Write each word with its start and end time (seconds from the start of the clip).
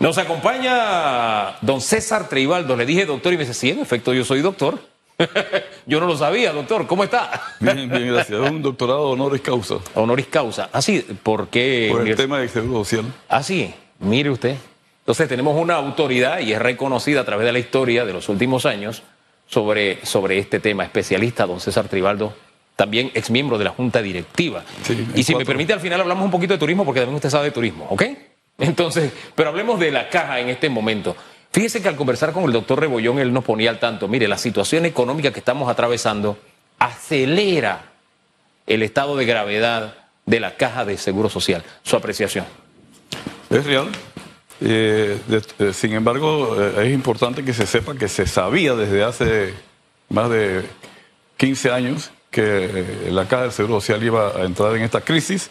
Nos 0.00 0.16
acompaña 0.16 1.58
don 1.60 1.82
César 1.82 2.26
Treibaldo. 2.26 2.74
Le 2.74 2.86
dije 2.86 3.04
doctor 3.04 3.34
y 3.34 3.36
me 3.36 3.44
dice, 3.44 3.52
sí, 3.52 3.68
en 3.68 3.80
efecto, 3.80 4.14
yo 4.14 4.24
soy 4.24 4.40
doctor. 4.40 4.78
yo 5.86 6.00
no 6.00 6.06
lo 6.06 6.16
sabía, 6.16 6.54
doctor. 6.54 6.86
¿Cómo 6.86 7.04
está? 7.04 7.42
bien, 7.60 7.86
bien, 7.86 8.08
gracias. 8.08 8.40
Un 8.40 8.62
doctorado 8.62 9.10
honoris 9.10 9.42
causa. 9.42 9.74
Honoris 9.94 10.26
causa. 10.28 10.70
Así, 10.72 11.04
ah, 11.06 11.12
¿por 11.22 11.48
qué? 11.48 11.88
Por 11.92 12.08
el 12.08 12.16
tema 12.16 12.38
del 12.38 12.48
seguro 12.48 12.82
social. 12.82 13.12
Ah, 13.28 13.42
sí. 13.42 13.74
Mire 13.98 14.30
usted. 14.30 14.56
Entonces 15.00 15.28
tenemos 15.28 15.54
una 15.60 15.74
autoridad 15.74 16.40
y 16.40 16.54
es 16.54 16.58
reconocida 16.58 17.20
a 17.20 17.24
través 17.26 17.44
de 17.44 17.52
la 17.52 17.58
historia 17.58 18.06
de 18.06 18.14
los 18.14 18.30
últimos 18.30 18.64
años 18.64 19.02
sobre, 19.46 20.04
sobre 20.06 20.38
este 20.38 20.60
tema. 20.60 20.82
Especialista, 20.82 21.44
don 21.44 21.60
César 21.60 21.88
Tribaldo, 21.88 22.32
también 22.74 23.10
ex 23.12 23.30
miembro 23.30 23.58
de 23.58 23.64
la 23.64 23.70
Junta 23.70 24.00
Directiva. 24.00 24.64
y 25.14 25.24
si 25.24 25.34
me 25.34 25.44
permite, 25.44 25.74
al 25.74 25.80
final 25.80 26.00
hablamos 26.00 26.24
un 26.24 26.30
poquito 26.30 26.54
de 26.54 26.58
turismo, 26.58 26.86
porque 26.86 27.00
también 27.00 27.16
usted 27.16 27.28
sabe 27.28 27.46
de 27.46 27.50
turismo, 27.50 27.86
¿ok? 27.90 28.02
Entonces, 28.60 29.12
pero 29.34 29.48
hablemos 29.48 29.80
de 29.80 29.90
la 29.90 30.08
caja 30.08 30.38
en 30.40 30.48
este 30.48 30.68
momento. 30.68 31.16
Fíjese 31.52 31.82
que 31.82 31.88
al 31.88 31.96
conversar 31.96 32.32
con 32.32 32.44
el 32.44 32.52
doctor 32.52 32.78
Rebollón, 32.78 33.18
él 33.18 33.32
nos 33.32 33.44
ponía 33.44 33.70
al 33.70 33.80
tanto, 33.80 34.06
mire, 34.06 34.28
la 34.28 34.38
situación 34.38 34.84
económica 34.84 35.32
que 35.32 35.40
estamos 35.40 35.68
atravesando 35.68 36.38
acelera 36.78 37.86
el 38.66 38.82
estado 38.82 39.16
de 39.16 39.26
gravedad 39.26 39.94
de 40.26 40.38
la 40.38 40.56
caja 40.56 40.84
de 40.84 40.96
seguro 40.96 41.28
social. 41.28 41.64
Su 41.82 41.96
apreciación. 41.96 42.44
Es 43.50 43.64
real. 43.64 43.88
Eh, 44.60 45.18
eh, 45.58 45.72
sin 45.72 45.92
embargo, 45.94 46.56
eh, 46.60 46.86
es 46.86 46.92
importante 46.92 47.44
que 47.44 47.52
se 47.52 47.66
sepa 47.66 47.94
que 47.94 48.08
se 48.08 48.26
sabía 48.26 48.74
desde 48.74 49.02
hace 49.02 49.54
más 50.08 50.30
de 50.30 50.62
15 51.36 51.70
años 51.72 52.10
que 52.30 53.08
la 53.10 53.26
caja 53.26 53.44
del 53.44 53.52
seguro 53.52 53.80
social 53.80 54.02
iba 54.04 54.36
a 54.36 54.44
entrar 54.44 54.76
en 54.76 54.82
esta 54.82 55.00
crisis, 55.00 55.50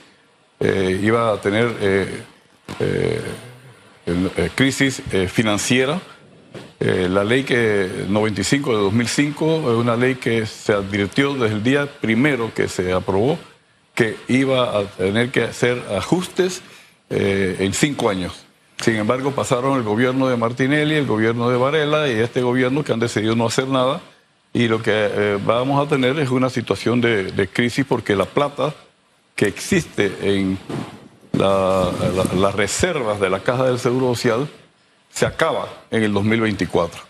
iba 0.62 1.34
a 1.34 1.42
tener 1.42 2.26
crisis 4.56 5.02
eh, 5.12 5.28
financiera. 5.28 6.00
la 6.80 7.24
ley 7.24 7.44
que 7.44 8.06
95 8.08 8.72
de 8.72 8.84
2005 8.84 9.72
es 9.72 9.78
una 9.78 9.96
ley 9.96 10.16
que 10.16 10.46
se 10.46 10.74
advirtió 10.74 11.34
desde 11.34 11.56
el 11.56 11.64
día 11.64 11.88
primero 12.00 12.54
que 12.54 12.68
se 12.70 12.94
aprobó 12.94 13.38
que 13.94 14.16
iba 14.30 14.80
a 14.80 14.84
tener 14.86 15.30
que 15.30 15.44
hacer 15.44 15.84
ajustes 15.98 16.62
en 17.10 17.74
cinco 17.74 18.10
años. 18.10 18.46
Sin 18.80 18.96
embargo, 18.96 19.32
pasaron 19.32 19.78
el 19.78 19.84
gobierno 19.84 20.30
de 20.30 20.38
Martinelli, 20.38 20.96
el 20.96 21.06
gobierno 21.06 21.50
de 21.50 21.58
Varela 21.58 22.08
y 22.08 22.12
este 22.12 22.42
gobierno 22.42 22.84
que 22.84 22.94
han 22.94 23.00
decidido 23.00 23.36
no 23.36 23.48
hacer 23.48 23.68
nada. 23.68 24.00
Y 24.54 24.70
lo 24.70 24.82
que 24.82 25.38
vamos 25.46 25.86
a 25.86 25.90
tener 25.90 26.18
es 26.18 26.30
una 26.30 26.50
situación 26.50 27.02
de 27.02 27.50
crisis 27.52 27.84
porque 27.86 28.16
la 28.16 28.26
plata 28.26 28.74
que 29.40 29.48
existe 29.48 30.12
en 30.22 30.58
las 31.40 32.56
reservas 32.56 33.20
de 33.20 33.30
la 33.30 33.40
Caja 33.40 33.66
del 33.66 33.80
Seguro 33.80 34.14
Social 34.16 34.48
se 35.12 35.26
acaba 35.26 35.68
en 35.92 36.04
el 36.04 36.14
2024. 36.14 37.02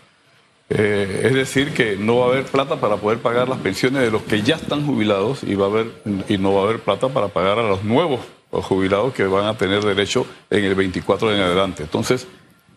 Eh, 0.72 1.22
es 1.24 1.34
decir, 1.34 1.74
que 1.74 1.96
no 1.96 2.18
va 2.18 2.26
a 2.26 2.28
haber 2.28 2.44
plata 2.44 2.76
para 2.76 2.96
poder 2.96 3.18
pagar 3.18 3.48
las 3.48 3.58
pensiones 3.58 4.02
de 4.02 4.10
los 4.10 4.22
que 4.22 4.42
ya 4.42 4.54
están 4.54 4.86
jubilados 4.86 5.42
y, 5.42 5.56
va 5.56 5.66
a 5.66 5.68
haber, 5.68 5.86
y 6.28 6.38
no 6.38 6.54
va 6.54 6.60
a 6.60 6.64
haber 6.64 6.78
plata 6.78 7.08
para 7.08 7.28
pagar 7.28 7.58
a 7.58 7.62
los 7.62 7.82
nuevos 7.82 8.20
jubilados 8.52 9.12
que 9.12 9.24
van 9.24 9.46
a 9.46 9.56
tener 9.56 9.84
derecho 9.84 10.26
en 10.48 10.64
el 10.64 10.76
24 10.76 11.34
en 11.34 11.40
adelante. 11.40 11.82
Entonces, 11.82 12.28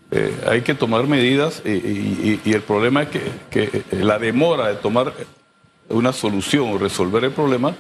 eh, 0.10 0.36
hay 0.48 0.62
que 0.62 0.74
tomar 0.74 1.06
medidas 1.06 1.62
y, 1.66 2.40
el 2.52 2.62
problema 2.62 3.04
es 3.04 3.10
que, 3.10 3.22
que, 3.52 3.84
la 3.92 4.18
demora 4.18 4.68
de 4.70 4.76
tomar 4.76 5.14
una 5.90 6.14
solución 6.14 6.74
o 6.74 6.78
resolver 6.80 7.24
el 7.24 7.32
problema 7.32 7.76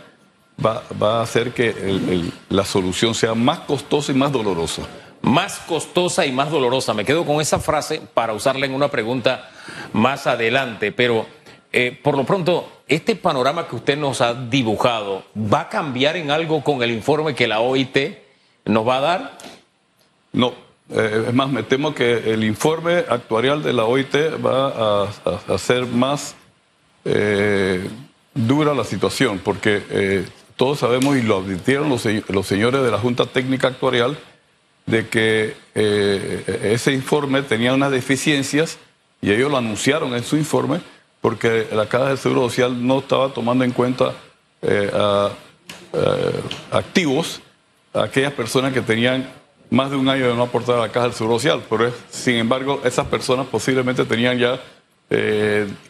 va, 0.63 0.83
va 1.01 1.19
a 1.19 1.23
hacer 1.23 1.53
que 1.53 2.31
la 2.49 2.65
solución 2.65 3.13
sea 3.15 3.33
más 3.33 3.59
costosa 3.59 4.11
y 4.11 4.15
más 4.15 4.31
dolorosa. 4.31 4.83
Más 5.21 5.59
costosa 5.59 6.25
y 6.25 6.33
más 6.33 6.51
dolorosa. 6.51 6.93
Me 6.93 7.05
quedo 7.05 7.25
con 7.25 7.39
esa 7.39 7.59
frase 7.59 8.01
para 8.13 8.33
usarla 8.33 8.65
en 8.65 8.73
una 8.73 8.89
pregunta 8.89 9.49
más 9.93 10.27
adelante, 10.27 10.91
pero 10.91 11.25
eh, 11.75 11.97
por 12.03 12.15
lo 12.15 12.23
pronto, 12.23 12.83
este 12.87 13.15
panorama 13.15 13.67
que 13.67 13.75
usted 13.75 13.97
nos 13.97 14.21
ha 14.21 14.35
dibujado, 14.35 15.23
¿va 15.35 15.61
a 15.61 15.69
cambiar 15.69 16.17
en 16.17 16.29
algo 16.29 16.63
con 16.63 16.83
el 16.83 16.91
informe 16.91 17.33
que 17.33 17.47
la 17.47 17.61
OIT 17.61 17.97
nos 18.65 18.87
va 18.87 18.97
a 18.97 19.01
dar? 19.01 19.37
No, 20.33 20.53
eh, 20.91 21.25
es 21.29 21.33
más, 21.33 21.49
me 21.49 21.63
temo 21.63 21.95
que 21.95 22.31
el 22.31 22.43
informe 22.43 23.05
actuarial 23.09 23.63
de 23.63 23.73
la 23.73 23.85
OIT 23.85 24.15
va 24.45 25.07
a, 25.07 25.53
hacer 25.55 25.87
más 25.87 26.35
eh, 27.05 27.89
dura 28.35 28.75
la 28.75 28.83
situación, 28.83 29.41
porque 29.43 30.27
todos 30.55 30.79
sabemos 30.79 31.17
y 31.17 31.21
lo 31.21 31.37
advirtieron 31.37 31.89
los, 31.89 32.01
señores 32.01 32.83
de 32.83 32.91
la 32.91 32.97
Junta 32.97 33.25
Técnica 33.25 33.67
Actuarial 33.67 34.17
de 34.85 35.07
que 35.07 35.55
eh, 35.75 36.69
ese 36.73 36.93
informe 36.93 37.41
tenía 37.41 37.73
unas 37.73 37.91
deficiencias 37.91 38.77
y 39.21 39.31
ellos 39.31 39.49
lo 39.49 39.57
anunciaron 39.57 40.13
en 40.13 40.23
su 40.23 40.35
informe 40.35 40.81
porque 41.21 41.67
la 41.71 41.87
Caja 41.87 42.09
de 42.09 42.17
Seguro 42.17 42.49
Social 42.49 42.85
no 42.85 42.99
estaba 42.99 43.29
tomando 43.29 43.63
en 43.63 43.71
cuenta 43.71 44.13
eh, 44.61 44.91
eh, 45.93 46.41
activos 46.71 47.41
a 47.93 48.03
aquellas 48.03 48.33
personas 48.33 48.73
que 48.73 48.81
tenían 48.81 49.29
más 49.69 49.89
de 49.89 49.95
un 49.95 50.09
año 50.09 50.27
de 50.27 50.35
no 50.35 50.43
aportar 50.43 50.75
a 50.75 50.81
la 50.81 50.89
Caja 50.89 51.07
del 51.07 51.15
Seguro 51.15 51.39
Social. 51.39 51.63
Pero 51.69 51.93
sin 52.09 52.35
embargo, 52.35 52.81
esas 52.83 53.07
personas 53.07 53.47
posiblemente 53.47 54.03
tenían 54.05 54.37
ya 54.37 54.61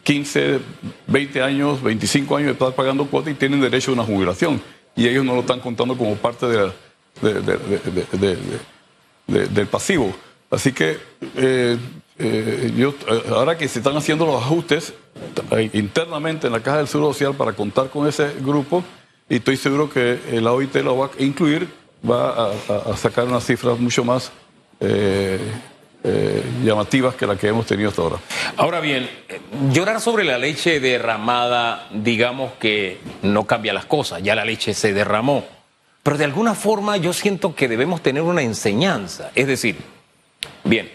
15, 0.02 0.60
20 1.06 1.42
años, 1.42 1.82
25 1.82 2.36
años 2.36 2.46
de 2.48 2.52
estar 2.52 2.74
pagando 2.74 3.06
cuota 3.06 3.30
y 3.30 3.34
tienen 3.34 3.60
derecho 3.60 3.90
a 3.90 3.94
una 3.94 4.04
jubilación. 4.04 4.60
Y 4.96 5.08
ellos 5.08 5.24
no 5.24 5.34
lo 5.34 5.40
están 5.40 5.60
contando 5.60 5.96
como 5.96 6.14
parte 6.16 6.46
de, 6.46 6.70
del 9.26 9.66
pasivo. 9.66 10.14
Así 10.50 10.72
que 10.72 10.98
eh, 11.36 11.76
eh, 12.18 12.94
ahora 13.30 13.58
que 13.58 13.66
se 13.66 13.80
están 13.80 13.96
haciendo 13.96 14.26
los 14.26 14.42
ajustes 14.42 14.94
internamente 15.72 16.46
en 16.46 16.52
la 16.52 16.60
Caja 16.60 16.78
del 16.78 16.88
Seguro 16.88 17.12
Social 17.12 17.34
para 17.34 17.52
contar 17.52 17.90
con 17.90 18.06
ese 18.06 18.32
grupo, 18.40 18.84
y 19.28 19.36
estoy 19.36 19.56
seguro 19.56 19.90
que 19.90 20.18
la 20.40 20.52
OIT 20.52 20.76
lo 20.76 20.98
va 20.98 21.06
a 21.06 21.22
incluir, 21.22 21.68
va 22.08 22.52
a, 22.68 22.96
sacar 22.96 23.24
unas 23.24 23.44
cifras 23.44 23.78
mucho 23.78 24.04
más 24.04 24.30
eh, 24.80 25.40
eh, 26.06 26.42
llamativas 26.62 27.14
que 27.14 27.26
las 27.26 27.38
que 27.38 27.48
hemos 27.48 27.64
tenido 27.64 27.88
hasta 27.88 28.02
ahora. 28.02 28.16
Ahora 28.58 28.80
bien, 28.80 29.08
llorar 29.72 30.02
sobre 30.02 30.24
la 30.24 30.36
leche 30.36 30.78
derramada, 30.78 31.88
digamos 31.90 32.52
que 32.60 32.98
no 33.22 33.46
cambia 33.46 33.72
las 33.72 33.86
cosas, 33.86 34.22
ya 34.22 34.34
la 34.34 34.44
leche 34.44 34.74
se 34.74 34.92
derramó, 34.92 35.46
pero 36.02 36.18
de 36.18 36.26
alguna 36.26 36.54
forma 36.54 36.98
yo 36.98 37.14
siento 37.14 37.54
que 37.54 37.68
debemos 37.68 38.02
tener 38.02 38.22
una 38.22 38.42
enseñanza, 38.42 39.30
es 39.34 39.46
decir, 39.46 39.76
bien, 40.62 40.90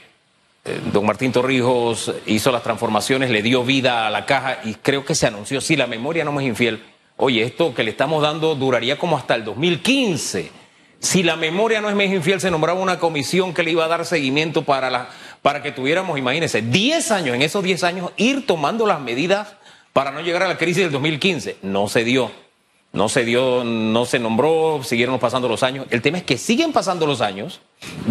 eh, 0.63 0.79
don 0.93 1.07
Martín 1.07 1.31
Torrijos 1.31 2.13
hizo 2.27 2.51
las 2.51 2.61
transformaciones, 2.61 3.31
le 3.31 3.41
dio 3.41 3.63
vida 3.63 4.05
a 4.05 4.11
la 4.11 4.27
caja 4.27 4.59
y 4.63 4.75
creo 4.75 5.05
que 5.05 5.15
se 5.15 5.25
anunció, 5.25 5.59
si 5.59 5.75
la 5.75 5.87
memoria 5.87 6.23
no 6.23 6.31
me 6.31 6.43
es 6.43 6.49
infiel, 6.49 6.83
oye, 7.17 7.41
esto 7.41 7.73
que 7.73 7.83
le 7.83 7.89
estamos 7.89 8.21
dando 8.21 8.53
duraría 8.53 8.99
como 8.99 9.17
hasta 9.17 9.33
el 9.33 9.43
2015 9.43 10.58
si 10.99 11.23
la 11.23 11.35
memoria 11.35 11.79
no 11.81 11.89
es 11.89 11.95
más 11.95 12.05
infiel, 12.05 12.41
se 12.41 12.51
nombraba 12.51 12.79
una 12.79 12.99
comisión 12.99 13.53
que 13.53 13.63
le 13.63 13.71
iba 13.71 13.85
a 13.85 13.87
dar 13.87 14.05
seguimiento 14.05 14.63
para, 14.63 14.89
la, 14.89 15.09
para 15.41 15.61
que 15.61 15.71
tuviéramos, 15.71 16.17
imagínense, 16.19 16.61
10 16.61 17.11
años, 17.11 17.35
en 17.35 17.41
esos 17.41 17.63
10 17.63 17.83
años, 17.83 18.11
ir 18.17 18.45
tomando 18.45 18.85
las 18.85 18.99
medidas 18.99 19.55
para 19.93 20.11
no 20.11 20.21
llegar 20.21 20.43
a 20.43 20.47
la 20.47 20.57
crisis 20.57 20.83
del 20.83 20.91
2015. 20.91 21.57
No 21.61 21.87
se 21.87 22.03
dio. 22.03 22.31
No 22.91 23.07
se 23.07 23.23
dio, 23.23 23.63
no 23.63 24.05
se 24.05 24.17
nombró, 24.17 24.81
siguieron 24.83 25.19
pasando 25.19 25.47
los 25.47 25.61
años. 25.61 25.85
El 25.91 26.01
tema 26.01 26.17
es 26.17 26.23
que 26.23 26.39
siguen 26.39 26.73
pasando 26.73 27.05
los 27.05 27.21
años, 27.21 27.61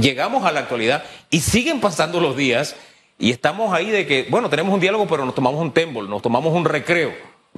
llegamos 0.00 0.44
a 0.44 0.52
la 0.52 0.60
actualidad 0.60 1.02
y 1.30 1.40
siguen 1.40 1.80
pasando 1.80 2.20
los 2.20 2.36
días 2.36 2.76
y 3.18 3.32
estamos 3.32 3.74
ahí 3.74 3.90
de 3.90 4.06
que, 4.06 4.28
bueno, 4.30 4.48
tenemos 4.48 4.72
un 4.72 4.78
diálogo, 4.78 5.08
pero 5.08 5.24
nos 5.24 5.34
tomamos 5.34 5.60
un 5.60 5.72
tembol, 5.72 6.08
nos 6.08 6.22
tomamos 6.22 6.54
un 6.54 6.64
recreo, 6.64 7.12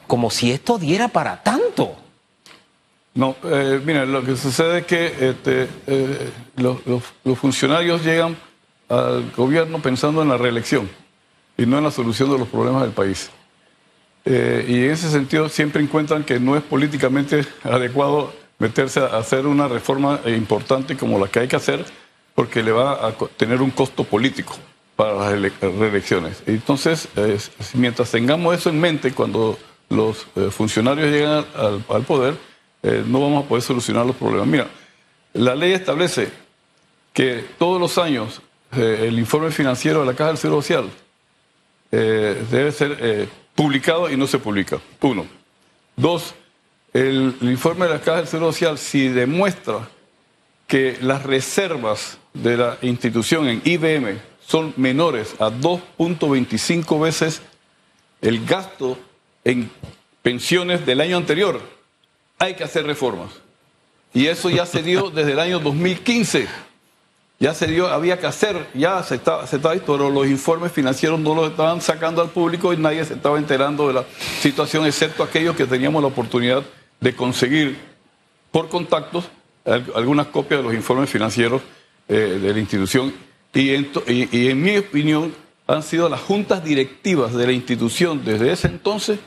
como 0.06 0.30
si 0.30 0.50
esto 0.50 0.78
diera 0.78 1.08
para 1.08 1.42
tanto. 1.42 1.94
No, 3.14 3.34
eh, 3.42 3.80
mira, 3.84 4.06
lo 4.06 4.22
que 4.24 4.36
sucede 4.36 4.78
es 4.78 4.86
que 4.86 5.06
este, 5.06 5.68
eh, 5.86 6.30
los, 6.56 7.38
funcionarios 7.38 8.04
llegan 8.04 8.36
al 8.88 9.30
gobierno 9.32 9.80
pensando 9.80 10.22
en 10.22 10.28
la 10.28 10.36
reelección 10.36 10.88
y 11.56 11.66
no 11.66 11.78
en 11.78 11.84
la 11.84 11.90
solución 11.90 12.30
de 12.30 12.38
los 12.38 12.48
problemas 12.48 12.82
del 12.82 12.92
país. 12.92 13.30
Eh, 14.24 14.64
y 14.68 14.84
en 14.84 14.90
ese 14.92 15.10
sentido 15.10 15.48
siempre 15.48 15.82
encuentran 15.82 16.22
que 16.22 16.38
no 16.38 16.56
es 16.56 16.62
políticamente 16.62 17.44
adecuado 17.64 18.32
meterse 18.58 19.00
a 19.00 19.06
hacer 19.16 19.46
una 19.46 19.66
reforma 19.66 20.20
importante 20.26 20.96
como 20.96 21.18
la 21.18 21.26
que 21.28 21.40
hay 21.40 21.48
que 21.48 21.56
hacer 21.56 21.84
porque 22.34 22.62
le 22.62 22.70
va 22.70 23.06
a 23.06 23.12
tener 23.36 23.60
un 23.60 23.70
costo 23.70 24.04
político 24.04 24.54
para 24.94 25.34
las 25.34 25.52
reelecciones. 25.60 26.42
Entonces, 26.46 27.08
mientras 27.74 28.10
tengamos 28.10 28.54
eso 28.54 28.68
en 28.68 28.78
mente 28.80 29.12
cuando 29.12 29.58
los 29.88 30.26
funcionarios 30.50 31.10
llegan 31.10 31.44
al 31.56 32.02
poder, 32.02 32.36
eh, 32.82 33.04
no 33.06 33.20
vamos 33.20 33.44
a 33.44 33.48
poder 33.48 33.62
solucionar 33.62 34.06
los 34.06 34.16
problemas. 34.16 34.46
Mira, 34.46 34.68
la 35.34 35.54
ley 35.54 35.72
establece 35.72 36.30
que 37.12 37.44
todos 37.58 37.80
los 37.80 37.98
años 37.98 38.40
eh, 38.72 39.06
el 39.08 39.18
informe 39.18 39.50
financiero 39.50 40.00
de 40.00 40.06
la 40.06 40.14
Caja 40.14 40.28
del 40.28 40.38
Seguro 40.38 40.62
Social 40.62 40.90
eh, 41.92 42.42
debe 42.50 42.72
ser 42.72 43.28
publicado 43.54 44.10
y 44.10 44.16
no 44.16 44.26
se 44.26 44.38
publica. 44.38 44.80
Uno. 45.00 45.26
Dos, 45.96 46.34
el, 46.92 47.36
informe 47.42 47.86
de 47.86 47.92
la 47.92 48.00
Caja 48.00 48.18
del 48.18 48.26
Seguro 48.26 48.52
Social, 48.52 48.78
si 48.78 49.08
demuestra 49.08 49.88
que 50.66 50.96
las 51.02 51.24
reservas 51.24 52.18
de 52.32 52.56
la 52.56 52.78
institución 52.82 53.48
en 53.48 53.60
IBM 53.64 54.18
son 54.46 54.72
menores 54.76 55.34
a 55.40 55.50
2.25 55.50 57.00
veces 57.02 57.42
el 58.22 58.44
gasto 58.46 58.98
en 59.44 59.70
pensiones 60.22 60.86
del 60.86 61.00
año 61.00 61.16
anterior, 61.16 61.60
hay 62.40 62.54
que 62.54 62.64
hacer 62.64 62.84
reformas. 62.84 63.30
Y 64.12 64.26
eso 64.26 64.50
ya 64.50 64.66
se 64.66 64.82
dio 64.82 65.10
desde 65.14 65.32
el 65.32 65.38
año 65.38 65.60
2015. 65.60 66.48
Ya 67.38 67.54
se 67.54 67.68
dio, 67.68 67.88
había 67.88 68.18
que 68.18 68.26
hacer, 68.26 68.66
ya 68.74 69.02
se 69.02 69.14
estaba, 69.14 69.46
se 69.46 69.56
estaba, 69.56 69.74
pero 69.74 70.10
los 70.10 70.26
informes 70.26 70.72
financieros 70.72 71.18
no 71.20 71.34
los 71.34 71.50
estaban 71.50 71.80
sacando 71.80 72.20
al 72.20 72.28
público 72.28 72.72
y 72.72 72.76
nadie 72.76 73.04
se 73.04 73.14
estaba 73.14 73.38
enterando 73.38 73.86
de 73.86 73.94
la 73.94 74.04
situación, 74.40 74.84
excepto 74.84 75.22
aquellos 75.22 75.56
que 75.56 75.64
teníamos 75.64 76.02
la 76.02 76.08
oportunidad 76.08 76.62
de 77.00 77.14
conseguir 77.14 77.78
por 78.50 78.68
contactos 78.68 79.24
algunas 79.94 80.26
copias 80.26 80.60
de 80.60 80.64
los 80.64 80.74
informes 80.74 81.08
financieros 81.08 81.62
eh, 82.08 82.38
de 82.42 82.52
la 82.52 82.58
institución. 82.58 83.14
Y 83.54 83.70
y 83.70 84.48
en 84.48 84.60
mi 84.60 84.76
opinión, 84.76 85.32
han 85.66 85.82
sido 85.84 86.08
las 86.08 86.20
juntas 86.20 86.64
directivas 86.64 87.32
de 87.32 87.46
la 87.46 87.52
institución 87.52 88.24
desde 88.24 88.52
ese 88.52 88.66
entonces 88.66 89.20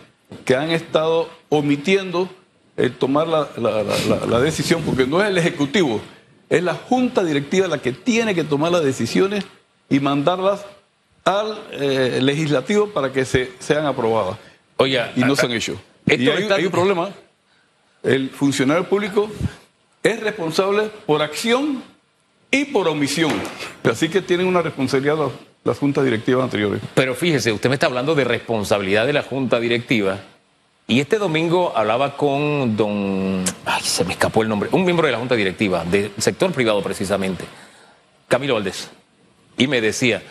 que 0.44 0.56
han 0.56 0.72
estado 0.72 1.30
omitiendo 1.48 2.30
el 2.76 2.96
tomar 2.96 3.28
la, 3.28 4.40
decisión, 4.40 4.82
porque 4.84 5.06
no 5.06 5.22
es 5.22 5.30
el 5.30 5.38
Ejecutivo, 5.38 6.02
es 6.50 6.64
la 6.64 6.74
Junta 6.74 7.24
Directiva 7.24 7.68
la 7.68 7.78
que 7.78 7.92
tiene 7.92 8.34
que 8.34 8.44
tomar 8.44 8.72
las 8.72 8.84
decisiones 8.84 9.46
y 9.90 10.00
mandarlas 10.00 10.66
al 11.26 11.58
eh, 11.72 12.20
legislativo 12.22 12.90
para 12.90 13.12
que 13.12 13.26
se, 13.26 13.52
sean 13.60 13.86
aprobadas. 13.86 14.38
Oye, 14.78 15.02
y 15.16 15.22
no 15.22 15.36
se 15.36 15.46
han 15.46 15.52
hecho. 15.52 15.80
Y 16.06 16.28
hay, 16.28 16.66
un 16.66 16.72
problema. 16.72 17.12
El 18.02 18.30
funcionario 18.30 18.84
público 18.90 19.30
es 20.02 20.20
responsable 20.20 20.90
por 21.06 21.22
acción 21.22 21.82
y 22.52 22.66
por 22.66 22.88
omisión. 22.88 23.32
Así 23.90 24.10
que 24.10 24.22
tienen 24.22 24.48
una 24.48 24.62
responsabilidad 24.62 25.18
las 25.64 25.78
juntas 25.78 26.04
directivas 26.04 26.44
anteriores. 26.44 26.82
Pero 26.94 27.16
fíjese, 27.16 27.52
usted 27.52 27.70
me 27.70 27.76
está 27.76 27.86
hablando 27.86 28.16
de 28.16 28.26
responsabilidad 28.26 29.06
de 29.08 29.14
la 29.14 29.24
junta 29.24 29.60
directiva. 29.60 30.20
Y 30.88 31.00
este 31.00 31.18
domingo 31.18 31.72
hablaba 31.76 32.18
con 32.18 32.76
don. 32.76 33.44
Ay, 33.66 33.84
se 33.84 34.04
me 34.04 34.14
escapó 34.14 34.44
el 34.44 34.50
nombre. 34.50 34.70
Un 34.72 34.84
miembro 34.84 35.06
de 35.06 35.14
la 35.14 35.20
junta 35.20 35.36
directiva, 35.36 35.86
del 35.86 36.12
sector 36.18 36.52
privado 36.52 36.82
precisamente, 36.82 37.46
Camilo 38.28 38.56
Valdés. 38.56 38.90
Y 39.58 39.68
me 39.68 39.80
decía: 39.80 40.22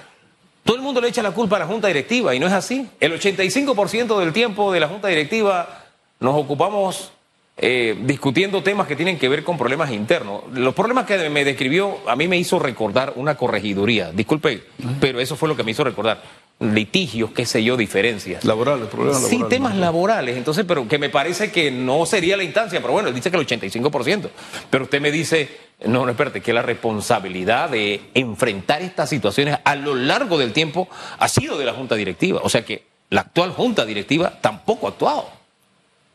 todo 0.64 0.76
el 0.76 0.82
mundo 0.82 1.00
le 1.00 1.08
echa 1.08 1.22
la 1.22 1.32
culpa 1.32 1.56
a 1.56 1.60
la 1.60 1.66
junta 1.66 1.88
directiva 1.88 2.34
y 2.34 2.38
no 2.38 2.46
es 2.46 2.52
así. 2.52 2.88
El 3.00 3.19
85% 3.19 4.19
del 4.19 4.32
tiempo 4.32 4.72
de 4.72 4.81
la 4.81 4.88
junta 4.88 5.08
directiva 5.08 5.84
nos 6.20 6.37
ocupamos 6.37 7.12
eh, 7.56 7.96
discutiendo 8.02 8.62
temas 8.62 8.87
que 8.87 8.96
tienen 8.96 9.19
que 9.19 9.28
ver 9.28 9.43
con 9.43 9.58
problemas 9.58 9.90
internos. 9.90 10.43
Los 10.52 10.75
problemas 10.75 11.06
que 11.06 11.28
me 11.31 11.44
describió 11.44 11.99
a 12.08 12.14
mí 12.14 12.28
me 12.28 12.37
hizo 12.37 12.58
recordar 12.58 13.14
una 13.16 13.37
corregiduría, 13.37 14.12
disculpe, 14.12 14.64
pero 15.00 15.19
eso 15.20 15.34
fue 15.34 15.49
lo 15.49 15.56
que 15.56 15.64
me 15.64 15.72
hizo 15.72 15.82
recordar. 15.82 16.22
Litigios, 16.60 17.32
qué 17.32 17.44
sé 17.44 17.64
yo, 17.64 17.76
diferencias. 17.76 18.44
Laborales, 18.44 18.87
problemas 18.87 19.22
laborales. 19.22 19.46
Sí, 19.49 19.49
temas 19.49 19.76
laborales, 19.76 20.37
entonces, 20.37 20.64
pero 20.66 20.87
que 20.87 20.99
me 20.99 21.10
parece 21.10 21.50
que 21.50 21.72
no 21.72 22.06
sería 22.06 22.37
la 22.37 22.44
instancia, 22.44 22.81
pero 22.81 22.93
bueno, 22.93 23.08
él 23.08 23.14
dice 23.14 23.31
que 23.31 23.37
el 23.37 23.46
85%. 23.46 24.28
Pero 24.70 24.84
usted 24.84 25.00
me 25.00 25.10
dice, 25.10 25.49
no, 25.87 26.04
no, 26.04 26.12
espérate, 26.12 26.40
que 26.40 26.52
la 26.52 26.62
responsabilidad 26.62 27.70
de 27.70 28.00
enfrentar 28.14 28.81
estas 28.82 29.08
situaciones 29.08 29.58
a 29.64 29.75
lo 29.75 29.94
largo 29.94 30.38
del 30.38 30.52
tiempo 30.52 30.88
ha 31.19 31.28
sido 31.28 31.58
de 31.58 31.64
la 31.64 31.72
Junta 31.72 31.96
Directiva. 31.96 32.40
O 32.44 32.49
sea 32.49 32.64
que 32.64 32.84
la 33.10 33.22
actual 33.22 33.50
Junta 33.50 33.84
Directiva 33.84 34.38
tampoco 34.40 34.87
ha 34.87 34.90
actuado. 34.90 35.43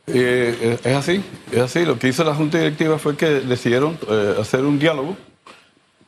Eh, 0.08 0.78
es 0.82 0.96
así, 0.96 1.22
es 1.52 1.60
así. 1.60 1.86
Lo 1.86 2.00
que 2.00 2.08
hizo 2.08 2.24
la 2.24 2.34
Junta 2.34 2.58
Directiva 2.58 2.98
fue 2.98 3.18
que 3.18 3.26
decidieron 3.26 4.00
eh, 4.10 4.36
hacer 4.40 4.62
un 4.62 4.80
diálogo 4.80 5.18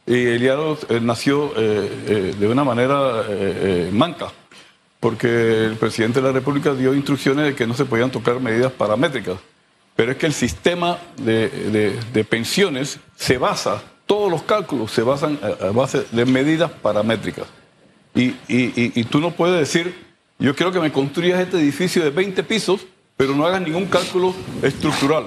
y 0.10 0.26
el 0.26 0.40
diálogo 0.40 0.78
eh, 0.90 1.00
nació 1.02 1.54
de 1.54 2.48
una 2.48 2.66
manera 2.66 3.24
manca, 3.92 4.34
porque 5.00 5.66
el 5.66 5.78
presidente 5.78 6.20
de 6.20 6.28
la 6.28 6.34
República 6.34 6.74
dio 6.74 6.94
instrucciones 6.94 7.46
de 7.46 7.56
que 7.56 7.66
no 7.66 7.74
se 7.74 7.86
podían 7.86 8.12
tocar 8.12 8.40
medidas 8.42 8.72
paramétricas. 8.72 9.38
Pero 9.96 10.12
es 10.12 10.18
que 10.18 10.26
el 10.26 10.34
sistema 10.34 10.98
de, 11.18 12.26
pensiones 12.30 13.00
se 13.16 13.38
basa, 13.38 13.82
todos 14.06 14.30
los 14.30 14.44
cálculos 14.44 14.92
se 14.92 15.04
basan 15.04 15.40
a, 15.42 15.72
base 15.72 16.06
de 16.12 16.26
medidas 16.26 16.72
paramétricas. 16.72 17.46
Y, 18.14 18.36
y 18.48 19.04
tú 19.06 19.22
no 19.22 19.32
puedes 19.32 19.58
decir, 19.58 19.96
yo 20.40 20.56
quiero 20.56 20.72
que 20.72 20.80
me 20.80 20.92
construyas 20.92 21.40
este 21.40 21.58
edificio 21.58 22.04
de 22.04 22.10
20 22.10 22.44
pisos 22.44 22.86
pero 23.20 23.36
no 23.36 23.46
hagas 23.46 23.62
ningún 23.62 23.86
cálculo 23.88 24.34
estructural. 24.62 25.26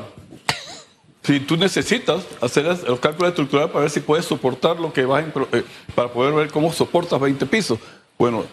Si 1.22 1.38
tú 1.38 1.56
necesitas 1.56 2.24
hacer 2.40 2.64
los 2.64 2.98
cálculos 2.98 3.30
estructurales 3.30 3.70
para 3.70 3.82
ver 3.82 3.90
si 3.90 4.00
puedes 4.00 4.24
soportar 4.24 4.80
lo 4.80 4.92
que 4.92 5.04
vas, 5.04 5.24
eh, 5.52 5.62
para 5.94 6.08
poder 6.08 6.34
ver 6.34 6.50
cómo 6.50 6.72
soportas 6.72 7.20
20 7.20 7.46
pisos. 7.46 7.78
Bueno, 8.18 8.44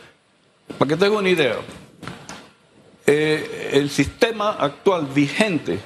para 0.77 0.89
que 0.89 0.95
tenga 0.95 1.18
una 1.18 1.30
idea, 1.30 1.56
eh, 3.07 3.71
el 3.74 3.89
sistema 3.89 4.51
actual 4.51 5.07
vigente 5.07 5.80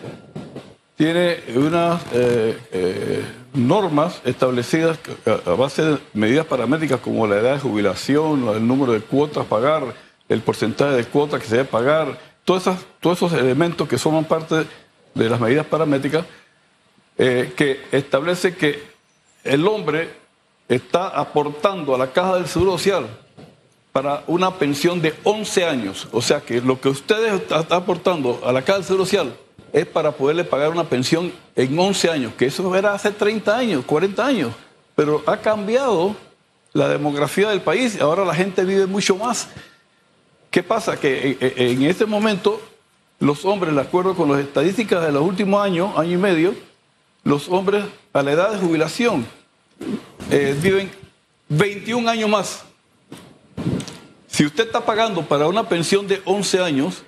tiene 0.98 1.38
unas 1.56 2.02
eh, 2.12 3.24
normas 3.54 4.22
establecidas 4.26 5.00
a, 5.26 5.52
base 5.52 5.84
de 5.84 5.98
medidas 6.14 6.46
paramétricas 6.46 7.00
como 7.00 7.26
la 7.28 7.38
edad 7.38 7.54
de 7.54 7.60
jubilación, 7.62 8.50
el 8.50 8.68
número 8.68 8.92
de 8.92 9.00
cuotas 9.00 9.46
a 9.46 9.50
pagar, 9.50 9.84
el 10.28 10.42
porcentaje 10.42 10.96
de 10.96 11.06
cuotas 11.06 11.42
que 11.42 11.48
se 11.48 11.58
debe 11.58 11.70
pagar, 11.70 12.18
todos 12.44 12.68
esos, 13.02 13.34
elementos 13.34 13.88
que 13.88 13.98
forman 13.98 14.26
parte 14.26 14.66
de 15.16 15.30
las 15.30 15.40
medidas 15.40 15.66
paramétricas 15.66 16.26
eh, 17.18 17.54
que 17.56 17.81
establece 17.92 18.56
que 18.56 18.83
el 19.44 19.68
hombre 19.68 20.10
está 20.68 21.07
aportando 21.07 21.94
a 21.94 21.98
la 21.98 22.12
caja 22.12 22.36
del 22.36 22.48
Seguro 22.48 22.77
Social 22.77 23.07
para 23.92 24.24
una 24.27 24.56
pensión 24.56 25.01
de 25.01 25.13
11 25.24 25.65
años. 25.65 26.07
O 26.12 26.21
sea 26.21 26.42
que 26.42 26.62
lo 26.62 26.81
que 26.81 26.89
ustedes 26.89 27.33
están 27.33 27.65
aportando 27.69 28.42
a 28.45 28.51
la 28.51 28.62
caja 28.62 28.80
del 28.80 28.86
Seguro 28.86 29.06
Social 29.06 29.36
es 29.71 29.86
para 29.86 30.12
poderle 30.12 30.44
pagar 30.44 30.69
una 30.69 30.83
pensión 30.83 31.31
en 31.56 31.77
11 31.77 32.10
años, 32.10 32.33
que 32.38 32.45
eso 32.45 32.75
era 32.75 32.94
hace 32.94 33.12
30 33.12 33.56
años, 33.56 33.86
40 33.86 34.25
años. 34.25 34.54
Pero 34.95 35.24
ha 35.25 35.38
cambiado 35.38 36.15
la 36.74 36.88
demografía 36.89 37.50
del 37.50 37.62
país, 37.62 38.00
ahora 38.01 38.25
la 38.25 38.36
gente 38.36 38.63
vive 38.65 38.86
mucho 38.86 39.15
más. 39.15 39.48
¿Qué 40.50 40.62
pasa? 40.62 41.00
Que 41.00 41.31
eh, 41.31 41.38
eh, 41.39 41.54
en 41.57 41.83
este 41.83 42.06
momento 42.06 42.62
los 43.19 43.45
hombres, 43.45 43.74
de 43.74 43.81
acuerdo 43.81 44.15
con 44.15 44.31
las 44.31 44.42
estadísticas 44.42 45.04
de 45.04 45.12
los 45.12 45.24
últimos 45.24 45.63
años, 45.63 45.98
año 45.98 46.12
y 46.12 46.18
medio, 46.18 46.54
los 47.24 47.50
hombres 47.50 47.86
a 48.12 48.22
la 48.22 48.31
edad 48.31 48.52
de 48.52 48.60
jubilación 48.60 49.25
eh, 50.30 50.58
viven 50.62 50.92
21 51.50 52.10
años 52.10 52.30
más. 52.30 52.64
Si 54.27 54.46
usted 54.46 54.65
está 54.65 54.84
pagando 54.86 55.24
para 55.24 55.48
una 55.48 55.68
pensión 55.70 56.08
de 56.08 56.22
11 56.25 56.60
años 56.60 57.03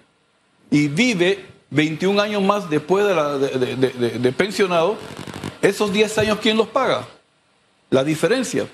y 0.69 0.87
vive 0.87 1.45
21 1.71 2.21
años 2.21 2.43
más 2.43 2.69
después 2.69 3.05
de, 3.05 4.19
de 4.19 4.31
pensionado, 4.31 4.97
esos 5.61 5.91
10 5.91 6.17
años, 6.19 6.39
¿quién 6.41 6.57
los 6.57 6.67
paga? 6.67 7.07
La 7.89 8.03
diferencia. 8.03 8.67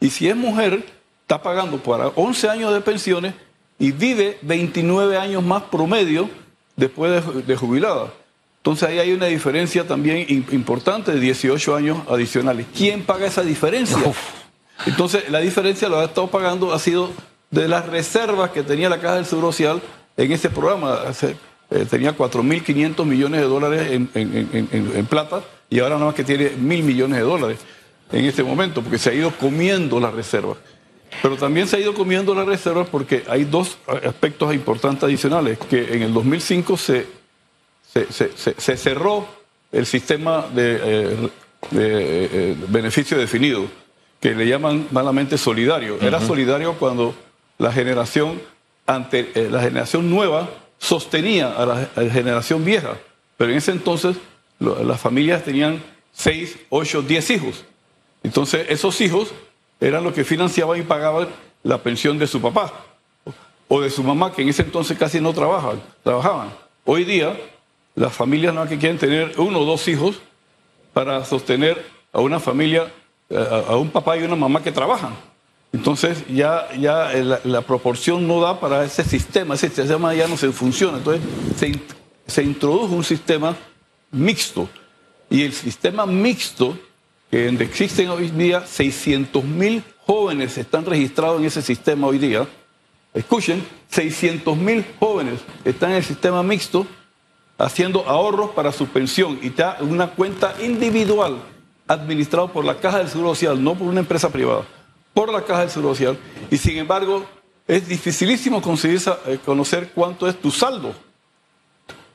Y 0.00 0.10
si 0.10 0.28
es 0.28 0.36
mujer, 0.36 0.84
está 1.22 1.42
pagando 1.42 1.78
para 1.78 2.08
11 2.08 2.48
años 2.50 2.74
de 2.74 2.82
pensiones 2.82 3.34
y 3.78 3.92
vive 3.92 4.38
29 4.42 5.16
años 5.16 5.42
más 5.42 5.62
promedio 5.64 6.28
después 6.76 7.24
de, 7.46 7.56
jubilada. 7.56 8.12
Entonces 8.64 8.88
ahí 8.88 8.98
hay 8.98 9.12
una 9.12 9.26
diferencia 9.26 9.86
también 9.86 10.24
importante 10.50 11.12
de 11.12 11.20
18 11.20 11.76
años 11.76 11.98
adicionales. 12.08 12.64
¿Quién 12.74 13.02
paga 13.02 13.26
esa 13.26 13.42
diferencia? 13.42 13.98
Entonces 14.86 15.28
la 15.28 15.40
diferencia 15.40 15.86
lo 15.90 16.00
ha 16.00 16.04
estado 16.04 16.28
pagando 16.28 16.72
ha 16.72 16.78
sido 16.78 17.10
de 17.50 17.68
las 17.68 17.84
reservas 17.86 18.52
que 18.52 18.62
tenía 18.62 18.88
la 18.88 19.02
Caja 19.02 19.16
del 19.16 19.26
Seguro 19.26 19.52
Social 19.52 19.82
en 20.16 20.32
ese 20.32 20.48
programa. 20.48 20.98
Eh, 21.70 21.84
tenía 21.90 22.16
4.500 22.16 23.04
millones 23.04 23.42
de 23.42 23.46
dólares 23.46 23.92
en, 23.92 24.08
en, 24.14 25.06
plata 25.08 25.42
y 25.68 25.80
ahora 25.80 25.96
nada 25.96 26.06
más 26.06 26.14
que 26.14 26.24
tiene 26.24 26.52
mil 26.56 26.84
millones 26.84 27.18
de 27.18 27.24
dólares 27.24 27.58
en 28.12 28.24
este 28.24 28.42
momento 28.42 28.80
porque 28.80 28.96
se 28.96 29.10
ha 29.10 29.12
ido 29.12 29.30
comiendo 29.32 30.00
las 30.00 30.14
reservas. 30.14 30.56
Pero 31.20 31.36
también 31.36 31.68
se 31.68 31.76
ha 31.76 31.80
ido 31.80 31.92
comiendo 31.92 32.34
la 32.34 32.46
reserva 32.46 32.86
porque 32.86 33.24
hay 33.28 33.44
dos 33.44 33.76
aspectos 34.06 34.54
importantes 34.54 35.04
adicionales, 35.04 35.58
que 35.68 35.96
en 35.96 36.00
el 36.00 36.14
2005 36.14 36.78
se, 36.78 37.23
se, 38.10 38.76
cerró 38.76 39.26
el 39.72 39.86
sistema 39.86 40.46
de, 40.52 40.80
eh, 40.82 41.30
eh, 41.72 42.56
beneficio 42.68 43.16
definido, 43.18 43.66
que 44.20 44.34
le 44.34 44.46
llaman 44.46 44.88
malamente 44.90 45.38
solidario. 45.38 45.98
Era 46.00 46.20
solidario 46.20 46.74
cuando 46.74 47.14
la 47.58 47.72
generación, 47.72 48.40
ante, 48.86 49.30
eh, 49.34 49.48
la 49.50 49.60
generación 49.60 50.10
nueva 50.10 50.48
sostenía 50.78 51.52
a 51.52 51.66
la, 51.66 52.10
generación 52.10 52.64
vieja, 52.64 52.96
pero 53.36 53.50
en 53.50 53.58
ese 53.58 53.72
entonces 53.72 54.16
las 54.58 55.00
familias 55.00 55.44
tenían 55.44 55.82
6, 56.12 56.58
8, 56.70 57.02
10 57.02 57.30
hijos. 57.30 57.64
Entonces 58.22 58.66
esos 58.68 59.00
hijos 59.00 59.32
eran 59.80 60.04
los 60.04 60.14
que 60.14 60.24
financiaban 60.24 60.78
y 60.78 60.82
pagaban 60.82 61.28
la 61.62 61.82
pensión 61.82 62.18
de 62.18 62.26
su 62.26 62.40
papá 62.40 62.72
o 63.68 63.80
de 63.80 63.90
su 63.90 64.02
mamá, 64.02 64.32
que 64.32 64.42
en 64.42 64.48
ese 64.48 64.62
entonces 64.62 64.96
casi 64.98 65.20
no 65.20 65.32
trabajaban. 65.32 65.82
trabajaban. 66.02 66.50
Hoy 66.84 67.04
día, 67.04 67.36
las 67.94 68.12
familias 68.12 68.54
no 68.54 68.66
que 68.66 68.78
quieren 68.78 68.98
tener 68.98 69.34
uno 69.38 69.60
o 69.60 69.64
dos 69.64 69.86
hijos 69.88 70.16
para 70.92 71.24
sostener 71.24 71.84
a 72.12 72.20
una 72.20 72.40
familia, 72.40 72.92
a, 73.30 73.72
a 73.72 73.76
un 73.76 73.90
papá 73.90 74.16
y 74.16 74.22
una 74.22 74.36
mamá 74.36 74.62
que 74.62 74.72
trabajan. 74.72 75.14
Entonces 75.72 76.24
ya, 76.28 76.68
ya 76.78 77.12
la, 77.14 77.40
la 77.42 77.60
proporción 77.62 78.28
no 78.28 78.40
da 78.40 78.60
para 78.60 78.84
ese 78.84 79.02
sistema, 79.02 79.54
ese 79.54 79.68
sistema 79.68 80.14
ya 80.14 80.28
no 80.28 80.36
se 80.36 80.52
funciona. 80.52 80.98
Entonces 80.98 81.22
se, 81.56 81.72
se 82.26 82.42
introdujo 82.42 82.94
un 82.94 83.04
sistema 83.04 83.56
mixto. 84.12 84.68
Y 85.28 85.42
el 85.42 85.52
sistema 85.52 86.06
mixto, 86.06 86.78
que 87.30 87.48
existen 87.48 88.08
hoy 88.10 88.28
día 88.30 88.64
600 88.64 89.42
mil 89.42 89.82
jóvenes 90.06 90.56
están 90.58 90.84
registrados 90.86 91.40
en 91.40 91.46
ese 91.46 91.62
sistema 91.62 92.06
hoy 92.06 92.18
día. 92.18 92.46
Escuchen, 93.12 93.64
600 93.90 94.56
mil 94.56 94.84
jóvenes 95.00 95.40
están 95.64 95.90
en 95.90 95.96
el 95.96 96.04
sistema 96.04 96.42
mixto 96.44 96.86
haciendo 97.58 98.06
ahorros 98.08 98.50
para 98.50 98.72
su 98.72 98.86
pensión 98.86 99.38
y 99.42 99.48
está 99.48 99.76
en 99.80 99.90
una 99.90 100.08
cuenta 100.08 100.54
individual 100.62 101.38
administrado 101.86 102.48
por 102.48 102.64
la 102.64 102.78
Caja 102.78 102.98
del 102.98 103.08
Seguro 103.08 103.34
Social, 103.34 103.62
no 103.62 103.74
por 103.74 103.88
una 103.88 104.00
empresa 104.00 104.30
privada, 104.30 104.62
por 105.12 105.32
la 105.32 105.42
Caja 105.42 105.60
del 105.60 105.70
Seguro 105.70 105.94
Social. 105.94 106.18
Y 106.50 106.56
sin 106.56 106.78
embargo, 106.78 107.24
es 107.66 107.88
dificilísimo 107.88 108.60
conseguir, 108.60 109.00
eh, 109.26 109.38
conocer 109.44 109.92
cuánto 109.94 110.28
es 110.28 110.40
tu 110.40 110.50
saldo. 110.50 110.94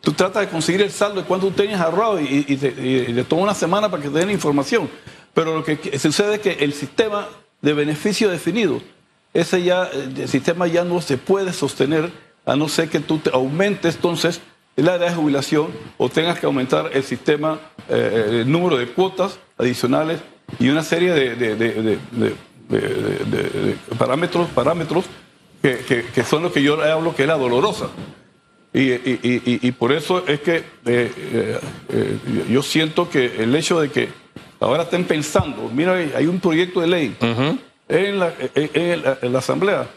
Tú 0.01 0.13
tratas 0.13 0.43
de 0.43 0.49
conseguir 0.49 0.81
el 0.81 0.91
saldo 0.91 1.21
de 1.21 1.27
cuánto 1.27 1.47
tú 1.47 1.53
tienes 1.53 1.79
ahorrado 1.79 2.21
y, 2.21 2.45
y 2.47 2.55
te, 2.55 3.23
toma 3.25 3.43
una 3.43 3.53
semana 3.53 3.89
para 3.89 4.01
que 4.01 4.09
te 4.09 4.17
den 4.17 4.27
la 4.27 4.33
información. 4.33 4.89
Pero 5.33 5.55
lo 5.55 5.63
que 5.63 5.79
que 5.79 5.99
sucede 5.99 6.35
es 6.35 6.41
que 6.41 6.51
el 6.63 6.73
sistema 6.73 7.27
de 7.61 7.73
beneficio 7.73 8.29
definido, 8.29 8.81
ese 9.33 9.61
ya, 9.61 9.89
eh, 9.93 10.13
el 10.17 10.29
sistema 10.29 10.67
ya 10.67 10.83
no 10.83 11.01
se 11.01 11.17
puede 11.17 11.53
sostener 11.53 12.11
a 12.45 12.55
no 12.55 12.69
ser 12.69 12.89
que 12.89 12.99
tú 12.99 13.19
te 13.19 13.29
aumentes 13.31 13.95
entonces 13.95 14.41
la 14.81 14.95
edad 14.95 15.09
de 15.09 15.15
jubilación 15.15 15.67
o 15.97 16.09
tengas 16.09 16.39
que 16.39 16.45
aumentar 16.45 16.89
el 16.93 17.03
sistema, 17.03 17.59
eh, 17.89 18.41
el 18.43 18.51
número 18.51 18.77
de 18.77 18.87
cuotas 18.87 19.39
adicionales 19.57 20.19
y 20.59 20.69
una 20.69 20.83
serie 20.83 21.13
de, 21.13 21.35
parámetros, 23.97 24.49
parámetros 24.49 25.05
que, 25.61 25.77
que- 25.79 26.03
que 26.05 26.23
son 26.23 26.43
los 26.43 26.51
que 26.51 26.61
yo 26.63 26.81
hablo 26.81 27.15
que 27.15 27.23
es 27.23 27.27
la 27.27 27.37
dolorosa. 27.37 27.89
Y, 28.71 28.91
y- 28.91 29.19
y- 29.63 29.71
por 29.71 29.91
eso 29.91 30.23
es 30.27 30.41
que 30.41 30.57
eh, 30.85 31.11
eh, 31.89 32.17
yo 32.49 32.61
siento 32.61 33.09
que 33.09 33.41
el 33.43 33.55
hecho 33.55 33.81
de 33.81 33.89
que 33.89 34.09
ahora 34.59 34.83
estén 34.83 35.05
pensando, 35.05 35.69
mira, 35.73 35.93
hay 35.93 36.27
un 36.27 36.39
proyecto 36.39 36.79
de 36.81 36.87
ley 36.87 37.15
en, 37.87 38.19
la, 38.19 38.31
en- 38.53 38.69
en 38.73 39.01
la- 39.03 39.17
en 39.23 39.33
la 39.33 39.39
Asamblea 39.39 39.87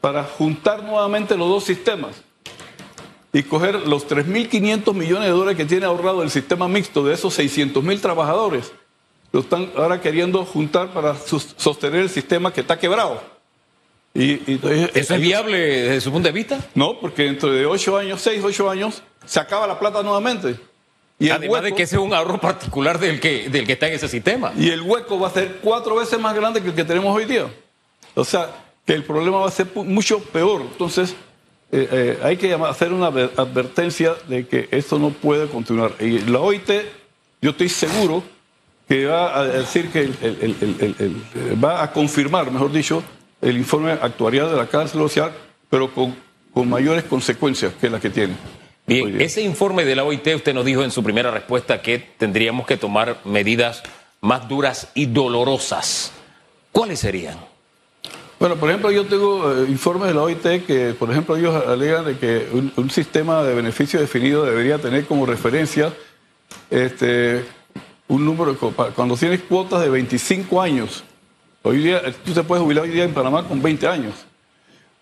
para 0.00 0.24
juntar 0.24 0.82
nuevamente 0.82 1.36
los 1.36 1.48
dos 1.48 1.64
sistemas 1.64 2.22
y 3.32 3.42
coger 3.44 3.86
los 3.88 4.06
3.500 4.08 4.92
millones 4.94 5.24
de 5.24 5.30
dólares 5.30 5.56
que 5.56 5.64
tiene 5.64 5.86
ahorrado 5.86 6.22
el 6.22 6.30
sistema 6.30 6.68
mixto 6.68 7.02
de 7.04 7.14
esos 7.14 7.38
600.000 7.38 8.00
trabajadores. 8.00 8.72
Lo 9.32 9.40
están 9.40 9.70
ahora 9.76 10.00
queriendo 10.00 10.44
juntar 10.44 10.92
para 10.92 11.16
sostener 11.16 12.00
el 12.02 12.10
sistema 12.10 12.52
que 12.52 12.60
está 12.60 12.78
quebrado. 12.78 13.22
Y, 14.14 14.32
y 14.32 14.42
entonces- 14.48 14.90
¿Eso 14.94 15.14
es 15.14 15.20
viable 15.22 15.58
desde 15.58 16.00
su 16.02 16.12
punto 16.12 16.28
de 16.28 16.32
vista? 16.32 16.58
no, 16.74 16.98
porque 17.00 17.22
dentro 17.22 17.50
de 17.50 17.64
ocho 17.64 17.96
años, 17.96 18.20
seis, 18.20 18.42
ocho 18.44 18.68
años, 18.68 19.02
se 19.24 19.40
acaba 19.40 19.66
la 19.66 19.78
plata 19.78 20.02
nuevamente. 20.02 20.56
Y 21.18 21.30
Además 21.30 21.40
de 21.62 21.66
hueco, 21.68 21.76
que 21.76 21.82
ese 21.84 21.96
es 21.96 22.02
un 22.02 22.12
ahorro 22.12 22.38
particular 22.40 22.98
del 22.98 23.20
que, 23.20 23.48
del 23.48 23.64
que 23.66 23.72
está 23.74 23.86
en 23.88 23.94
ese 23.94 24.08
sistema. 24.08 24.52
y 24.58 24.68
el 24.68 24.82
hueco 24.82 25.18
va 25.18 25.28
a 25.28 25.30
ser 25.30 25.60
cuatro 25.62 25.94
veces 25.94 26.18
más 26.20 26.34
grande 26.34 26.60
que 26.60 26.68
el 26.68 26.74
que 26.74 26.84
tenemos 26.84 27.16
hoy 27.16 27.24
día. 27.24 27.46
O 28.14 28.24
sea, 28.24 28.50
que 28.84 28.92
el 28.92 29.04
problema 29.04 29.38
va 29.38 29.48
a 29.48 29.50
ser 29.52 29.68
mucho 29.74 30.18
peor. 30.20 30.60
Entonces, 30.62 31.14
eh, 31.72 31.88
eh, 31.90 32.18
hay 32.22 32.36
que 32.36 32.52
hacer 32.54 32.92
una 32.92 33.08
adver- 33.10 33.30
advertencia 33.36 34.14
de 34.28 34.46
que 34.46 34.68
esto 34.70 34.98
no 34.98 35.10
puede 35.10 35.46
continuar. 35.48 35.94
Y 36.00 36.18
la 36.20 36.38
OIT, 36.40 36.70
yo 37.40 37.50
estoy 37.50 37.68
seguro 37.70 38.22
que 38.88 39.06
va 39.06 39.38
a 39.38 39.44
decir 39.44 39.90
que 39.90 40.00
el- 40.00 40.16
el- 40.22 40.38
el- 40.42 40.56
el- 40.60 40.94
el- 40.98 41.22
el- 41.50 41.64
va 41.64 41.82
a 41.82 41.90
confirmar, 41.92 42.50
mejor 42.50 42.70
dicho, 42.72 43.02
el 43.40 43.56
informe 43.56 43.92
actuarial 43.92 44.50
de 44.50 44.56
la 44.56 44.66
cárcel 44.66 45.00
social, 45.00 45.32
pero 45.70 45.92
con, 45.94 46.14
con 46.52 46.68
mayores 46.68 47.04
consecuencias 47.04 47.72
que 47.80 47.88
las 47.88 48.00
que 48.00 48.10
tiene. 48.10 48.34
Bien, 48.86 49.20
ese 49.20 49.40
informe 49.42 49.84
de 49.84 49.96
la 49.96 50.04
OIT, 50.04 50.26
usted 50.34 50.52
nos 50.52 50.64
dijo 50.64 50.82
en 50.82 50.90
su 50.90 51.02
primera 51.02 51.30
respuesta 51.30 51.80
que 51.80 51.98
tendríamos 52.18 52.66
que 52.66 52.76
tomar 52.76 53.18
medidas 53.24 53.82
más 54.20 54.46
duras 54.48 54.88
y 54.94 55.06
dolorosas. 55.06 56.12
¿Cuáles 56.72 57.00
serían? 57.00 57.38
Bueno, 58.42 58.56
por 58.56 58.70
ejemplo, 58.70 58.90
yo 58.90 59.06
tengo 59.06 59.52
eh, 59.52 59.66
informes 59.68 60.08
de 60.08 60.14
la 60.14 60.22
OIT 60.22 60.66
que, 60.66 60.96
por 60.98 61.08
ejemplo, 61.12 61.36
ellos 61.36 61.64
alegan 61.64 62.04
de 62.04 62.18
que 62.18 62.48
un, 62.52 62.72
un 62.74 62.90
sistema 62.90 63.44
de 63.44 63.54
beneficio 63.54 64.00
definido 64.00 64.44
debería 64.44 64.78
tener 64.78 65.06
como 65.06 65.26
referencia 65.26 65.92
este, 66.68 67.44
un 68.08 68.24
número, 68.24 68.56
cuando 68.96 69.16
tienes 69.16 69.42
cuotas 69.42 69.82
de 69.82 69.90
25 69.90 70.60
años, 70.60 71.04
hoy 71.62 71.84
día, 71.84 72.02
eh, 72.04 72.12
tú 72.24 72.32
te 72.32 72.42
puedes 72.42 72.64
jubilar 72.64 72.82
hoy 72.82 72.90
día 72.90 73.04
en 73.04 73.14
Panamá 73.14 73.46
con 73.46 73.62
20 73.62 73.86
años, 73.86 74.14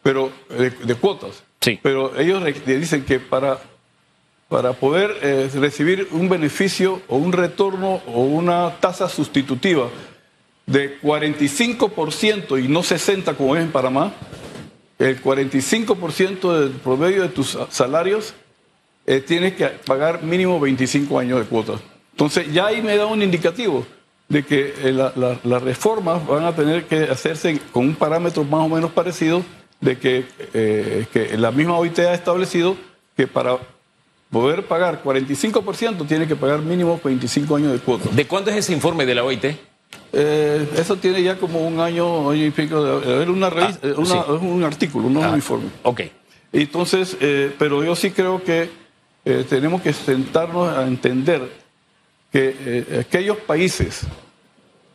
pero 0.02 0.30
de, 0.50 0.68
de 0.68 0.94
cuotas. 0.96 1.42
Sí. 1.62 1.80
Pero 1.82 2.14
ellos 2.20 2.44
dicen 2.66 3.06
que 3.06 3.20
para, 3.20 3.58
para 4.50 4.74
poder 4.74 5.16
eh, 5.22 5.48
recibir 5.54 6.08
un 6.10 6.28
beneficio 6.28 7.00
o 7.08 7.16
un 7.16 7.32
retorno 7.32 8.02
o 8.06 8.20
una 8.20 8.76
tasa 8.80 9.08
sustitutiva 9.08 9.88
de 10.70 11.00
45% 11.00 12.62
y 12.64 12.68
no 12.68 12.82
60% 12.82 13.36
como 13.36 13.56
es 13.56 13.62
en 13.62 13.70
Panamá, 13.72 14.12
el 14.98 15.20
45% 15.22 16.58
del 16.60 16.70
promedio 16.70 17.22
de 17.22 17.28
tus 17.28 17.58
salarios 17.70 18.34
eh, 19.06 19.20
tienes 19.20 19.54
que 19.54 19.66
pagar 19.66 20.22
mínimo 20.22 20.60
25 20.60 21.18
años 21.18 21.38
de 21.40 21.46
cuota. 21.46 21.72
Entonces 22.12 22.52
ya 22.52 22.66
ahí 22.66 22.82
me 22.82 22.96
da 22.96 23.06
un 23.06 23.22
indicativo 23.22 23.86
de 24.28 24.44
que 24.44 24.74
eh, 24.84 24.92
la- 24.92 25.12
la- 25.16 25.38
las 25.42 25.62
reformas 25.62 26.24
van 26.26 26.44
a 26.44 26.54
tener 26.54 26.84
que 26.84 27.04
hacerse 27.04 27.58
con 27.72 27.86
un 27.86 27.94
parámetro 27.94 28.44
más 28.44 28.60
o 28.60 28.68
menos 28.68 28.92
parecido 28.92 29.42
de 29.80 29.98
que, 29.98 30.26
eh, 30.52 31.06
que 31.12 31.36
la 31.38 31.50
misma 31.50 31.78
OIT 31.78 31.98
ha 32.00 32.14
establecido 32.14 32.76
que 33.16 33.26
para 33.26 33.56
poder 34.30 34.66
pagar 34.66 35.02
45% 35.02 36.06
tiene 36.06 36.28
que 36.28 36.36
pagar 36.36 36.60
mínimo 36.60 37.00
25 37.02 37.56
años 37.56 37.72
de 37.72 37.78
cuota. 37.78 38.08
¿De 38.12 38.26
cuándo 38.26 38.50
es 38.50 38.58
ese 38.58 38.72
informe 38.74 39.04
de 39.06 39.14
la 39.14 39.24
OIT? 39.24 39.46
Eh, 40.12 40.68
eso 40.76 40.96
tiene 40.96 41.22
ya 41.22 41.36
como 41.38 41.60
un 41.66 41.78
año, 41.80 42.30
año 42.30 42.44
y 42.46 42.50
pico 42.50 42.82
de 43.00 43.22
era 43.22 43.30
una 43.30 43.48
revista, 43.48 43.80
Ah, 43.86 43.88
eh, 43.90 43.94
una- 43.96 44.24
sí. 44.24 44.30
un 44.40 44.64
artículo, 44.64 45.08
no 45.08 45.22
Ah, 45.22 45.28
un 45.30 45.36
informe. 45.36 45.68
Ok. 45.84 46.00
Entonces, 46.52 47.16
eh, 47.20 47.54
pero 47.58 47.84
yo 47.84 47.94
sí 47.94 48.10
creo 48.10 48.42
que 48.42 48.68
eh, 49.24 49.44
tenemos 49.48 49.82
que 49.82 49.92
sentarnos 49.92 50.76
a 50.76 50.86
entender 50.86 51.48
que 52.32 52.96
aquellos 53.00 53.36
países 53.38 54.02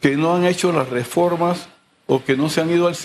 que 0.01 0.17
no 0.17 0.35
han 0.35 0.45
hecho 0.45 0.71
las 0.71 0.89
reformas 0.89 1.67
o 2.07 2.23
que 2.23 2.35
no 2.35 2.49
se 2.49 2.61
han 2.61 2.69
ido 2.71 2.87
al 2.87 2.95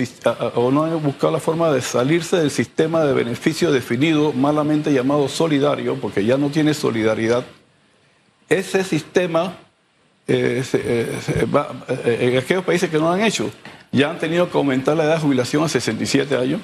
o 0.54 0.70
no 0.70 0.84
han 0.84 1.02
buscado 1.02 1.32
la 1.32 1.38
forma 1.40 1.70
de 1.72 1.80
salirse 1.80 2.36
del 2.36 2.50
sistema 2.50 3.04
de 3.04 3.12
beneficio 3.12 3.70
definido, 3.72 4.32
malamente 4.32 4.92
llamado 4.92 5.28
solidario, 5.28 5.94
porque 5.96 6.24
ya 6.24 6.36
no 6.36 6.48
tiene 6.50 6.74
solidaridad, 6.74 7.44
ese 8.48 8.82
sistema 8.84 9.54
eh, 10.30 10.62
eh, 10.72 11.18
eh, 12.04 12.18
en 12.20 12.38
aquellos 12.38 12.64
países 12.64 12.88
que 12.88 12.96
no 12.98 13.04
lo 13.04 13.10
han 13.12 13.20
hecho, 13.22 13.50
ya 13.92 14.10
han 14.10 14.18
tenido 14.18 14.50
que 14.50 14.56
aumentar 14.56 14.96
la 14.96 15.04
edad 15.04 15.14
de 15.16 15.20
jubilación 15.22 15.64
a 15.64 15.68
67 15.68 16.36
años, 16.36 16.60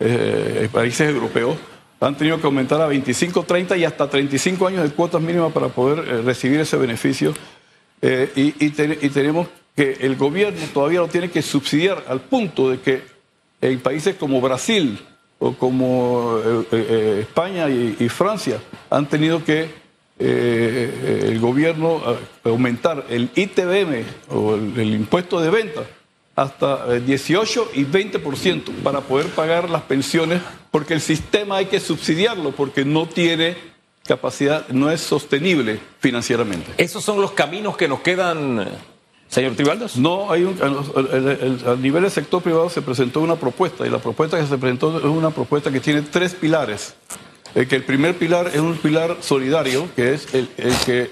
en 0.00 0.68
países 0.70 1.08
europeos, 1.08 1.56
han 2.00 2.16
tenido 2.16 2.38
que 2.40 2.46
aumentar 2.46 2.80
a 2.80 2.86
25, 2.86 3.44
30 3.44 3.76
y 3.76 3.84
hasta 3.84 4.08
35 4.10 4.66
años 4.66 4.82
de 4.82 4.90
cuotas 4.90 5.20
mínimas 5.22 5.52
para 5.52 5.68
poder 5.68 6.24
recibir 6.24 6.60
ese 6.60 6.76
beneficio. 6.76 7.32
Y, 8.02 8.64
y 8.66 8.70
te- 8.70 8.98
y 9.00 9.08
tenemos 9.10 9.46
que 9.76 9.98
el 10.00 10.16
gobierno 10.16 10.60
todavía 10.72 11.00
lo 11.00 11.08
tiene 11.08 11.30
que 11.30 11.42
subsidiar 11.42 12.04
al 12.08 12.20
punto 12.20 12.70
de 12.70 12.80
que 12.80 13.02
en 13.60 13.78
países 13.80 14.16
como 14.16 14.40
Brasil 14.40 14.98
o 15.38 15.54
como 15.54 16.38
España 16.72 17.68
y 17.70 18.08
Francia 18.08 18.58
han 18.90 19.06
tenido 19.08 19.44
que 19.44 19.83
eh, 20.18 21.26
el 21.26 21.40
gobierno 21.40 22.00
eh, 22.06 22.48
aumentar 22.48 23.06
el 23.10 23.30
ITBM 23.34 24.04
o 24.30 24.54
el, 24.54 24.78
el 24.78 24.94
impuesto 24.94 25.40
de 25.40 25.50
venta 25.50 25.82
hasta 26.36 26.94
eh, 26.94 27.00
18 27.00 27.70
y 27.74 27.84
20% 27.84 28.70
para 28.82 29.00
poder 29.00 29.26
pagar 29.28 29.70
las 29.70 29.82
pensiones, 29.82 30.42
porque 30.70 30.94
el 30.94 31.00
sistema 31.00 31.56
hay 31.56 31.66
que 31.66 31.80
subsidiarlo, 31.80 32.52
porque 32.52 32.84
no 32.84 33.06
tiene 33.06 33.56
capacidad, 34.06 34.68
no 34.68 34.90
es 34.90 35.00
sostenible 35.00 35.80
financieramente. 36.00 36.72
¿Esos 36.76 37.04
son 37.04 37.20
los 37.20 37.32
caminos 37.32 37.76
que 37.76 37.88
nos 37.88 38.00
quedan, 38.00 38.68
señor 39.28 39.54
Tribaldos? 39.54 39.96
No, 39.96 40.30
hay 40.30 40.44
un, 40.44 40.58
a 40.60 41.74
nivel 41.76 42.02
del 42.02 42.10
sector 42.10 42.42
privado 42.42 42.68
se 42.68 42.82
presentó 42.82 43.20
una 43.20 43.36
propuesta 43.36 43.86
y 43.86 43.90
la 43.90 43.98
propuesta 43.98 44.38
que 44.38 44.46
se 44.46 44.58
presentó 44.58 44.98
es 44.98 45.04
una 45.04 45.30
propuesta 45.30 45.70
que 45.70 45.80
tiene 45.80 46.02
tres 46.02 46.34
pilares. 46.34 46.94
El 47.54 47.68
que 47.68 47.76
el 47.76 47.84
primer 47.84 48.16
pilar 48.16 48.48
es 48.48 48.60
un 48.60 48.76
pilar 48.76 49.18
solidario, 49.20 49.88
que 49.94 50.14
es 50.14 50.34
el, 50.34 50.48
que 50.84 51.10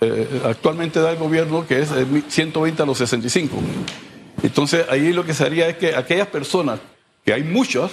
eh, 0.00 0.40
actualmente 0.44 1.00
da 1.00 1.10
el 1.10 1.18
gobierno, 1.18 1.66
que 1.66 1.80
es 1.80 1.90
el 1.90 2.24
120 2.26 2.82
a 2.82 2.86
los 2.86 2.98
65. 2.98 3.56
Entonces 4.42 4.86
ahí 4.88 5.12
lo 5.12 5.24
que 5.24 5.34
se 5.34 5.44
haría 5.44 5.68
es 5.68 5.76
que 5.76 5.94
aquellas 5.94 6.28
personas, 6.28 6.80
que 7.24 7.34
hay 7.34 7.42
muchas, 7.42 7.92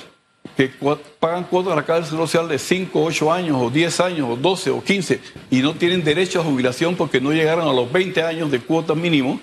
que 0.56 0.72
pagan 1.20 1.44
cuotas 1.44 1.74
a 1.74 1.76
la 1.76 1.86
cárcel 1.86 2.18
social 2.18 2.48
de 2.48 2.60
5, 2.60 3.04
8 3.04 3.32
años, 3.32 3.58
o 3.60 3.70
10 3.70 4.00
años, 4.00 4.30
o 4.30 4.36
12, 4.36 4.70
o 4.72 4.84
15, 4.84 5.20
y 5.50 5.62
no 5.62 5.74
tienen 5.76 6.04
derecho 6.04 6.40
a 6.40 6.44
jubilación 6.44 6.96
porque 6.96 7.22
no 7.22 7.32
llegaron 7.32 7.68
a 7.68 7.74
los 7.74 7.92
20 7.92 8.24
años 8.24 8.52
de 8.52 8.60
cuota 8.60 8.96
mínimo, 8.96 9.40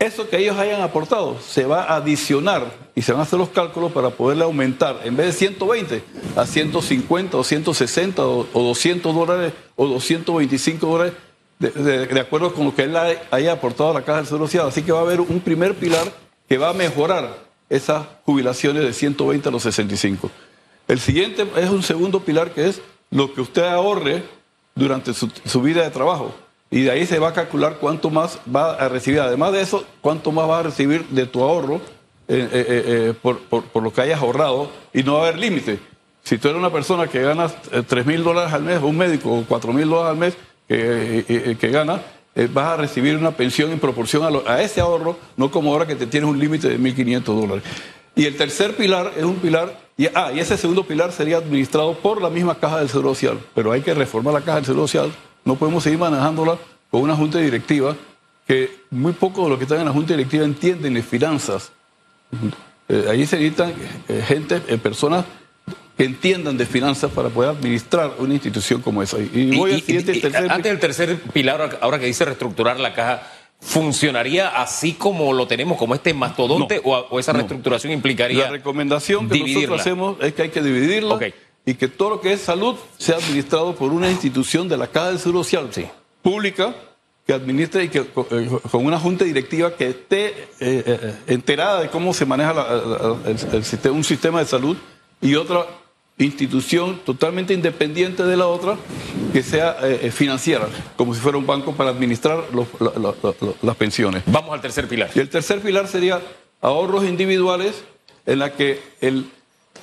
eso 0.00 0.30
que 0.30 0.38
ellos 0.38 0.56
hayan 0.56 0.80
aportado 0.80 1.38
se 1.40 1.66
va 1.66 1.84
a 1.84 1.96
adicionar 1.96 2.72
y 2.94 3.02
se 3.02 3.12
van 3.12 3.20
a 3.20 3.24
hacer 3.24 3.38
los 3.38 3.50
cálculos 3.50 3.92
para 3.92 4.08
poderle 4.08 4.44
aumentar, 4.44 4.98
en 5.04 5.14
vez 5.14 5.26
de 5.26 5.32
120, 5.32 6.02
a 6.36 6.46
150 6.46 7.36
o 7.36 7.44
160 7.44 8.26
o, 8.26 8.44
200 8.52 9.14
dólares 9.14 9.52
o 9.76 9.86
225 9.86 10.86
dólares, 10.86 11.12
de, 11.58 12.18
acuerdo 12.18 12.54
con 12.54 12.64
lo 12.64 12.74
que 12.74 12.84
él 12.84 12.96
haya 13.30 13.52
aportado 13.52 13.90
a 13.90 13.94
la 13.94 14.02
Caja 14.02 14.18
del 14.18 14.26
Seguro 14.26 14.46
Social. 14.46 14.68
Así 14.68 14.82
que 14.82 14.90
va 14.90 15.00
a 15.00 15.02
haber 15.02 15.20
un 15.20 15.40
primer 15.40 15.74
pilar 15.74 16.10
que 16.48 16.56
va 16.56 16.70
a 16.70 16.72
mejorar 16.72 17.36
esas 17.68 18.06
jubilaciones 18.24 18.82
de 18.82 18.94
120 18.94 19.50
a 19.50 19.52
los 19.52 19.62
65. 19.62 20.30
El 20.88 20.98
siguiente 20.98 21.46
es 21.56 21.68
un 21.68 21.82
segundo 21.82 22.20
pilar 22.20 22.52
que 22.52 22.70
es 22.70 22.80
lo 23.10 23.34
que 23.34 23.42
usted 23.42 23.64
ahorre 23.64 24.22
durante 24.74 25.12
su 25.12 25.60
vida 25.60 25.82
de 25.82 25.90
trabajo 25.90 26.34
y 26.70 26.82
de 26.82 26.90
ahí 26.92 27.04
se 27.04 27.18
va 27.18 27.28
a 27.28 27.32
calcular 27.32 27.78
cuánto 27.80 28.10
más 28.10 28.38
va 28.54 28.74
a 28.74 28.88
recibir. 28.88 29.20
Además 29.20 29.52
de 29.52 29.60
eso, 29.60 29.84
cuánto 30.00 30.30
más 30.30 30.48
va 30.48 30.60
a 30.60 30.62
recibir 30.62 31.04
de 31.08 31.26
tu 31.26 31.42
ahorro 31.42 31.76
eh, 32.28 32.48
eh, 32.52 32.84
eh, 32.86 33.14
por, 33.20 33.82
lo 33.82 33.92
que 33.92 34.02
hayas 34.02 34.20
ahorrado 34.20 34.70
y 34.94 35.02
no 35.02 35.14
va 35.14 35.20
a 35.20 35.22
haber 35.28 35.38
límite. 35.38 35.80
Si 36.22 36.38
tú 36.38 36.48
eres 36.48 36.60
una 36.60 36.70
persona 36.70 37.08
que 37.08 37.20
gana 37.22 37.48
3 37.48 38.06
mil 38.06 38.22
dólares 38.22 38.52
al 38.52 38.62
mes, 38.62 38.80
un 38.82 38.96
médico, 38.96 39.32
o 39.32 39.44
4 39.48 39.72
mil 39.72 39.88
dólares 39.88 40.10
al 40.10 40.16
mes 40.16 40.36
que 40.68 41.70
gana, 41.72 42.02
vas 42.52 42.66
a 42.66 42.76
recibir 42.76 43.16
una 43.16 43.32
pensión 43.32 43.72
en 43.72 43.80
proporción 43.80 44.22
a, 44.22 44.52
a, 44.52 44.62
ese 44.62 44.80
ahorro, 44.80 45.16
no 45.36 45.50
como 45.50 45.72
ahora 45.72 45.86
que 45.86 45.96
te 45.96 46.06
tienes 46.06 46.30
un 46.30 46.38
límite 46.38 46.68
de 46.68 46.78
1.500 46.78 47.22
dólares. 47.24 47.64
Y 48.14 48.26
el 48.26 48.36
tercer 48.36 48.76
pilar 48.76 49.12
es 49.16 49.24
un 49.24 49.36
pilar, 49.36 49.76
y, 49.96 50.06
ah, 50.14 50.30
y 50.32 50.38
ese 50.38 50.56
segundo 50.56 50.84
pilar 50.84 51.10
sería 51.10 51.38
administrado 51.38 51.94
por 51.94 52.22
la 52.22 52.28
misma 52.28 52.54
Caja 52.54 52.78
del 52.78 52.90
Seguro 52.90 53.14
Social, 53.14 53.40
pero 53.54 53.72
hay 53.72 53.80
que 53.80 53.94
reformar 53.94 54.34
la 54.34 54.40
Caja 54.40 54.56
del 54.56 54.66
Seguro 54.66 54.86
Social 54.86 55.10
no 55.44 55.56
podemos 55.56 55.82
seguir 55.82 55.98
manejándola 55.98 56.58
con 56.90 57.02
una 57.02 57.16
junta 57.16 57.38
directiva 57.38 57.96
que 58.46 58.80
muy 58.90 59.12
pocos 59.12 59.44
de 59.44 59.50
los 59.50 59.58
que 59.58 59.64
están 59.64 59.78
en 59.78 59.86
la 59.86 59.92
junta 59.92 60.14
directiva 60.14 60.44
entienden 60.44 60.94
de 60.94 61.02
finanzas. 61.02 61.72
Eh, 62.88 63.06
ahí 63.08 63.24
se 63.26 63.36
necesitan 63.36 63.72
eh, 64.08 64.24
gente, 64.26 64.60
eh, 64.66 64.76
personas 64.76 65.24
que 65.96 66.04
entiendan 66.04 66.56
de 66.56 66.66
finanzas 66.66 67.10
para 67.12 67.28
poder 67.28 67.50
administrar 67.50 68.14
una 68.18 68.34
institución 68.34 68.82
como 68.82 69.02
esa. 69.02 69.18
Y, 69.18 69.56
voy 69.56 69.74
al 69.74 69.82
siguiente, 69.82 70.14
tercer... 70.14 70.50
Antes 70.50 70.72
del 70.72 70.80
tercer 70.80 71.20
pilar, 71.32 71.78
ahora 71.80 71.98
que 71.98 72.06
dice 72.06 72.24
reestructurar 72.24 72.80
la 72.80 72.94
caja, 72.94 73.22
¿funcionaría 73.60 74.48
así 74.48 74.94
como 74.94 75.32
lo 75.32 75.46
tenemos, 75.46 75.78
como 75.78 75.94
este 75.94 76.14
mastodonte, 76.14 76.80
o, 76.82 77.20
esa 77.20 77.32
reestructuración 77.32 77.92
implicaría 77.92 78.44
La 78.44 78.50
recomendación 78.50 79.28
que 79.28 79.38
nosotros 79.38 79.80
hacemos 79.80 80.16
es 80.22 80.32
que 80.32 80.42
hay 80.42 80.48
que 80.48 80.62
dividirla 80.62 81.18
y 81.64 81.74
que 81.74 81.88
todo 81.88 82.10
lo 82.10 82.20
que 82.20 82.32
es 82.32 82.40
salud 82.40 82.76
sea 82.98 83.16
administrado 83.16 83.74
por 83.74 83.92
una 83.92 84.10
institución 84.10 84.68
de 84.68 84.76
la 84.76 84.86
Caja 84.86 85.08
del 85.08 85.18
Seguro 85.18 85.44
Social 85.44 85.70
pública 86.22 86.74
que 87.26 87.32
administre 87.32 87.84
y 87.84 87.88
que 87.88 87.98
eh, 87.98 88.50
con 88.70 88.84
una 88.84 88.98
junta 88.98 89.24
directiva 89.24 89.74
que 89.76 89.88
esté 89.88 90.26
eh, 90.28 90.46
eh, 90.60 91.14
enterada 91.28 91.82
de 91.82 91.88
cómo 91.88 92.12
se 92.12 92.26
maneja 92.26 92.54
el, 93.26 93.64
sistema, 93.64 93.94
un 93.94 94.04
sistema 94.04 94.40
de 94.40 94.46
salud 94.46 94.76
y 95.20 95.34
otra 95.34 95.66
institución 96.18 97.00
totalmente 97.04 97.54
independiente 97.54 98.24
de 98.24 98.36
la 98.36 98.46
otra 98.46 98.76
que 99.32 99.42
sea 99.42 99.76
financiera, 100.12 100.68
como 100.96 101.14
si 101.14 101.20
fuera 101.20 101.38
un 101.38 101.46
banco 101.46 101.72
para 101.72 101.90
administrar 101.90 102.44
las 103.62 103.76
pensiones. 103.76 104.24
Vamos 104.26 104.52
al 104.52 104.60
tercer 104.60 104.86
pilar. 104.86 105.08
Y 105.14 105.20
el 105.20 105.30
tercer 105.30 105.60
pilar 105.60 105.88
sería 105.88 106.20
ahorros 106.60 107.04
individuales 107.04 107.84
en 108.26 108.38
la 108.38 108.52
que 108.52 108.82
el 109.00 109.30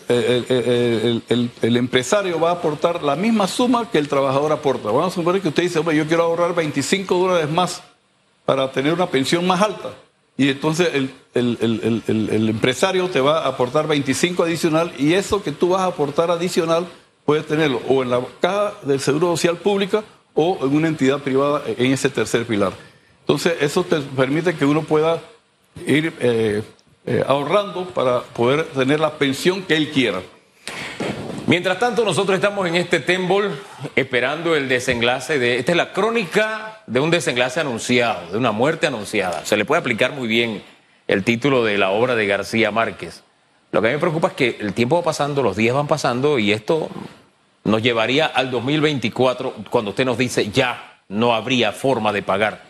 el, 0.08 1.78
empresario 1.78 2.40
va 2.40 2.50
a 2.50 2.54
aportar 2.54 3.04
la 3.04 3.16
misma 3.16 3.48
suma 3.48 3.90
que 3.90 3.98
el 3.98 4.08
trabajador 4.08 4.52
aporta. 4.52 4.90
Vamos 4.90 5.14
a 5.14 5.16
suponer 5.16 5.42
que 5.42 5.50
usted 5.50 5.64
dice, 5.64 5.82
yo 5.84 6.08
quiero 6.08 6.24
ahorrar 6.24 6.56
25 6.56 7.16
dólares 7.16 7.50
más 7.50 7.84
para 8.46 8.72
tener 8.72 8.94
una 8.94 9.08
pensión 9.08 9.46
más 9.46 9.62
alta. 9.62 9.94
Y 10.38 10.50
entonces 10.50 10.90
el, 10.94 12.50
empresario 12.50 13.10
te 13.10 13.20
va 13.20 13.40
a 13.40 13.48
aportar 13.48 13.88
25 13.88 14.44
adicional 14.44 14.94
y 14.98 15.14
eso 15.14 15.42
que 15.42 15.52
tú 15.52 15.70
vas 15.70 15.82
a 15.82 15.88
aportar 15.88 16.30
adicional 16.30 16.88
puedes 17.26 17.48
tenerlo 17.48 17.82
o 17.90 18.04
en 18.04 18.12
la 18.12 18.22
caja 18.40 18.74
del 18.84 19.00
Seguro 19.00 19.36
Social 19.36 19.58
Pública 19.58 20.04
o 20.36 20.60
en 20.62 20.76
una 20.76 20.88
entidad 20.88 21.20
privada 21.20 21.64
en 21.66 21.92
ese 21.92 22.10
tercer 22.10 22.46
pilar. 22.46 22.74
Entonces 23.22 23.56
eso 23.60 23.84
te 23.84 24.00
permite 24.00 24.56
que 24.56 24.64
uno 24.64 24.84
pueda 24.84 25.20
ir 25.86 26.14
eh, 26.20 26.62
eh, 27.08 27.24
ahorrando 27.26 27.86
para 27.86 28.22
poder 28.22 28.66
tener 28.66 29.00
la 29.00 29.14
pensión 29.14 29.64
que 29.64 29.78
él 29.78 29.92
quiera. 29.92 30.22
Mientras 31.46 31.80
tanto, 31.80 32.04
nosotros 32.04 32.36
estamos 32.36 32.68
en 32.68 32.76
este 32.76 33.00
Tembol 33.00 33.58
esperando 33.96 34.58
el 34.58 34.68
desenlace 34.68 35.40
de. 35.40 35.58
Esta 35.58 35.72
es 35.72 35.78
la 35.78 35.94
crónica 35.94 36.82
de 36.86 37.00
un 37.00 37.10
desenlace 37.10 37.62
anunciado, 37.62 38.34
de 38.34 38.38
una 38.38 38.52
muerte 38.52 38.88
anunciada. 38.88 39.46
Se 39.46 39.56
le 39.56 39.64
puede 39.64 39.80
aplicar 39.80 40.12
muy 40.12 40.28
bien 40.28 40.62
el 41.08 41.24
título 41.24 41.64
de 41.64 41.78
la 41.78 41.92
obra 41.92 42.16
de 42.16 42.28
García 42.28 42.72
Márquez. 42.72 43.24
Lo 43.72 43.82
que 43.82 43.88
a 43.88 43.92
mí 43.92 43.96
me 43.96 44.02
preocupa 44.02 44.28
es 44.28 44.34
que 44.34 44.58
el 44.60 44.74
tiempo 44.74 44.98
va 44.98 45.04
pasando, 45.04 45.42
los 45.42 45.56
días 45.56 45.74
van 45.74 45.88
pasando 45.88 46.38
y 46.38 46.52
esto 46.52 46.90
nos 47.64 47.82
llevaría 47.82 48.26
al 48.26 48.52
2024 48.52 49.54
cuando 49.70 49.92
usted 49.92 50.04
nos 50.04 50.18
dice 50.18 50.50
ya 50.52 51.00
no 51.08 51.34
habría 51.34 51.72
forma 51.72 52.12
de 52.12 52.24
pagar 52.24 52.67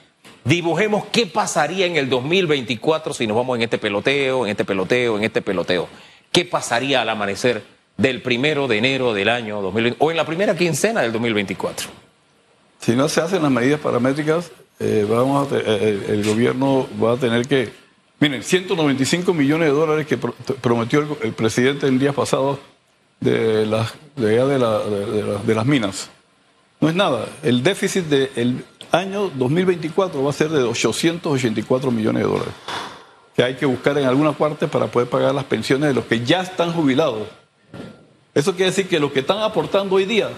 Dibujemos 0.48 1.04
qué 1.12 1.26
pasaría 1.26 1.86
en 1.88 1.98
el 1.98 2.10
2024 2.10 3.14
si 3.14 3.28
nos 3.28 3.36
vamos 3.36 3.58
en 3.58 3.64
este 3.64 3.78
peloteo, 3.78 4.46
en 4.46 4.52
este 4.52 4.64
peloteo, 4.64 5.18
en 5.18 5.26
este 5.26 5.42
peloteo. 5.42 5.90
¿Qué 6.32 6.46
pasaría 6.46 7.02
al 7.02 7.10
amanecer 7.10 7.64
del 7.98 8.22
primero 8.22 8.70
de 8.70 8.78
enero 8.78 9.14
del 9.14 9.28
año 9.28 9.62
2020 9.62 9.98
o 10.00 10.10
en 10.10 10.16
la 10.16 10.26
primera 10.26 10.56
quincena 10.56 11.02
del 11.02 11.12
2024? 11.12 11.90
Si 12.80 12.96
no 12.96 13.10
se 13.10 13.20
hacen 13.20 13.42
las 13.42 13.52
medidas 13.52 13.82
paramétricas, 13.82 14.50
eh, 14.80 15.06
vamos 15.10 15.50
eh, 15.52 16.06
el 16.08 16.24
gobierno 16.24 16.88
va 17.04 17.14
a 17.14 17.18
tener 17.18 17.46
que... 17.46 17.70
Miren, 18.22 18.42
195 18.42 19.34
millones 19.34 19.68
de 19.68 19.74
dólares 19.74 20.08
que 20.08 20.18
prometió 20.18 21.18
el, 21.24 21.34
presidente 21.34 21.88
el 21.88 22.00
día 22.00 22.14
pasado 22.14 22.58
de 23.20 23.66
las, 23.66 23.94
de, 24.16 25.56
las 25.56 25.66
minas. 25.66 26.10
No 26.80 26.88
es 26.88 26.96
nada. 26.96 27.28
El 27.44 27.64
déficit 27.64 28.06
del 28.06 28.64
año 28.92 29.30
2024 29.36 30.24
va 30.24 30.30
a 30.30 30.34
ser 30.34 30.50
de 30.50 30.64
884 30.64 31.92
millones 31.92 32.24
de 32.24 32.30
dólares, 32.30 32.54
que 33.36 33.44
hay 33.44 33.56
que 33.56 33.66
buscar 33.66 33.98
en 33.98 34.06
alguna 34.06 34.34
parte 34.34 34.68
para 34.68 34.88
poder 34.88 35.10
pagar 35.10 35.34
las 35.34 35.46
pensiones 35.46 35.90
de 35.90 35.96
los 35.96 36.06
que 36.06 36.24
ya 36.24 36.42
están 36.42 36.74
jubilados. 36.74 37.28
Eso 38.34 38.52
quiere 38.52 38.72
decir 38.72 38.88
que 38.88 39.00
los 39.00 39.12
que 39.12 39.22
están 39.22 39.40
aportando 39.40 39.96
hoy 39.96 40.06
día 40.06 40.30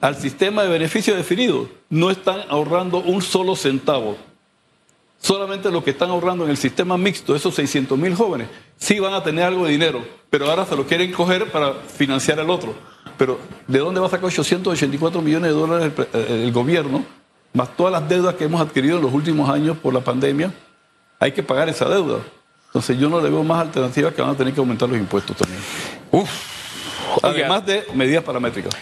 al 0.00 0.16
sistema 0.16 0.62
de 0.62 0.68
beneficio 0.68 1.16
definido 1.16 1.68
no 1.90 2.10
están 2.10 2.42
ahorrando 2.48 2.98
un 2.98 3.22
solo 3.22 3.56
centavo. 3.56 4.16
Solamente 5.20 5.70
los 5.72 5.82
que 5.82 5.90
están 5.90 6.10
ahorrando 6.10 6.44
en 6.44 6.50
el 6.50 6.56
sistema 6.56 6.96
mixto, 6.96 7.34
esos 7.34 7.54
600 7.56 7.98
mil 7.98 8.14
jóvenes, 8.14 8.48
sí 8.76 9.00
van 9.00 9.14
a 9.14 9.24
tener 9.24 9.44
algo 9.44 9.64
de 9.64 9.72
dinero, 9.72 10.06
pero 10.30 10.48
ahora 10.48 10.64
se 10.64 10.76
lo 10.76 10.86
quieren 10.86 11.10
coger 11.10 11.50
para 11.50 11.74
financiar 11.74 12.38
al 12.38 12.50
otro. 12.50 12.72
Pero 13.16 13.40
¿de 13.66 13.80
dónde 13.80 13.98
va 13.98 14.06
a 14.06 14.10
sacar 14.10 14.26
884 14.26 15.20
millones 15.20 15.50
de 15.50 15.58
dólares 15.58 15.92
el, 16.14 16.32
el 16.32 16.52
gobierno 16.52 17.17
más 17.52 17.76
todas 17.76 17.92
las 17.92 18.08
deudas 18.08 18.34
que 18.34 18.44
hemos 18.44 18.60
adquirido 18.60 18.96
en 18.98 19.02
los 19.02 19.12
últimos 19.12 19.48
años 19.50 19.76
por 19.78 19.94
la 19.94 20.00
pandemia, 20.00 20.52
hay 21.18 21.32
que 21.32 21.42
pagar 21.42 21.68
esa 21.68 21.88
deuda. 21.88 22.20
Entonces 22.66 22.98
yo 22.98 23.08
no 23.08 23.20
le 23.20 23.30
veo 23.30 23.42
más 23.42 23.62
alternativas 23.62 24.14
que 24.14 24.22
van 24.22 24.30
a 24.32 24.36
tener 24.36 24.52
que 24.52 24.60
aumentar 24.60 24.88
los 24.88 24.98
impuestos 24.98 25.36
también. 25.36 25.60
Uf. 26.10 26.30
Además 27.22 27.64
de 27.64 27.84
medidas 27.94 28.22
paramétricas. 28.22 28.74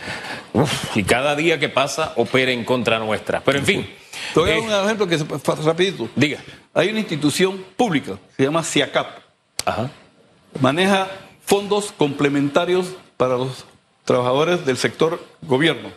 Uf. 0.52 0.96
Y 0.96 1.04
cada 1.04 1.36
día 1.36 1.58
que 1.58 1.68
pasa 1.68 2.12
opera 2.16 2.50
en 2.50 2.64
contra 2.64 2.98
nuestra. 2.98 3.40
Pero 3.40 3.58
en 3.58 3.64
fin. 3.64 3.90
Te 4.34 4.40
voy 4.40 4.50
a 4.50 4.54
dar 4.54 4.62
eh, 4.62 4.80
un 4.80 4.84
ejemplo 4.84 5.06
que 5.06 5.18
rapidito. 5.64 6.08
Diga. 6.16 6.38
Hay 6.74 6.88
una 6.88 6.98
institución 6.98 7.64
pública, 7.76 8.18
se 8.36 8.42
llama 8.42 8.62
CIACAP. 8.62 9.06
Ajá. 9.64 9.90
Maneja 10.60 11.08
fondos 11.44 11.92
complementarios 11.96 12.94
para 13.16 13.36
los 13.36 13.64
trabajadores 14.04 14.66
del 14.66 14.76
sector 14.76 15.22
gobierno. 15.42 15.90